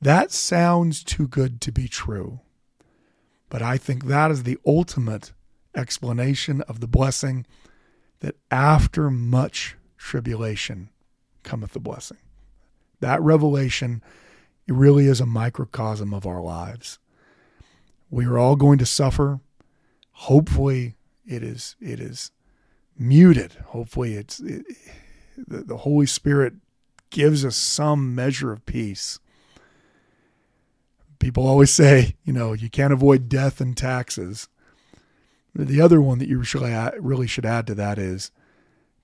[0.00, 2.40] That sounds too good to be true.
[3.48, 5.32] But I think that is the ultimate
[5.74, 7.44] explanation of the blessing
[8.20, 10.90] that after much tribulation
[11.42, 12.18] cometh the blessing.
[13.00, 14.02] That revelation
[14.66, 16.98] it really is a microcosm of our lives.
[18.10, 19.40] We are all going to suffer.
[20.12, 20.96] Hopefully,
[21.26, 22.30] it is it is
[22.98, 23.52] muted.
[23.66, 24.64] Hopefully, it's it,
[25.36, 26.54] the, the Holy Spirit
[27.10, 29.18] gives us some measure of peace.
[31.18, 34.48] People always say, you know, you can't avoid death and taxes.
[35.54, 36.42] The other one that you
[37.00, 38.30] really should add to that is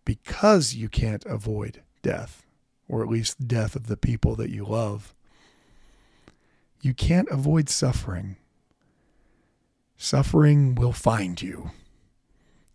[0.05, 2.44] because you can't avoid death,
[2.88, 5.14] or at least death of the people that you love,
[6.82, 8.36] you can't avoid suffering.
[10.05, 11.70] Suffering will find you.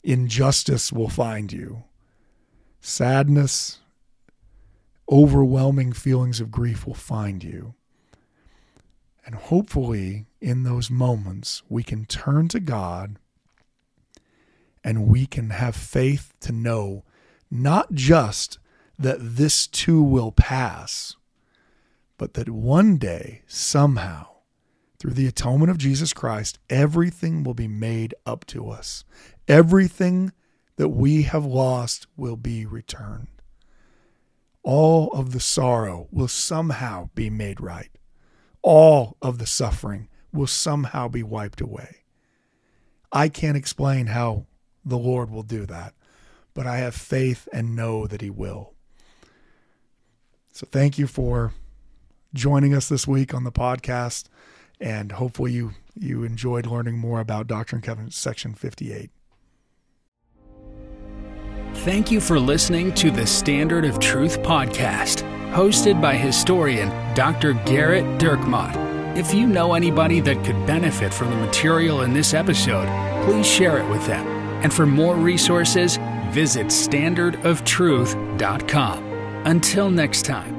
[0.01, 1.83] Injustice will find you.
[2.79, 3.79] Sadness,
[5.11, 7.73] overwhelming feelings of grief will find you.
[9.25, 13.19] And hopefully, in those moments, we can turn to God
[14.81, 17.03] and we can have faith to know
[17.51, 18.57] not just
[18.97, 21.17] that this too will pass,
[22.17, 24.36] but that one day, somehow,
[24.99, 29.03] through the atonement of Jesus Christ, everything will be made up to us.
[29.47, 30.31] Everything
[30.77, 33.27] that we have lost will be returned.
[34.63, 37.91] All of the sorrow will somehow be made right.
[38.61, 42.03] All of the suffering will somehow be wiped away.
[43.11, 44.45] I can't explain how
[44.83, 45.93] the Lord will do that,
[46.53, 48.73] but I have faith and know that He will.
[50.51, 51.53] So thank you for
[52.33, 54.25] joining us this week on the podcast
[54.79, 59.09] and hopefully you you enjoyed learning more about Doctrine and Covenants section 58.
[61.77, 65.21] Thank you for listening to the Standard of Truth podcast,
[65.53, 67.53] hosted by historian Dr.
[67.53, 68.75] Gerrit Dirkmaat.
[69.17, 72.87] If you know anybody that could benefit from the material in this episode,
[73.25, 74.27] please share it with them.
[74.63, 75.97] And for more resources,
[76.29, 79.03] visit standardoftruth.com.
[79.45, 80.56] Until next time.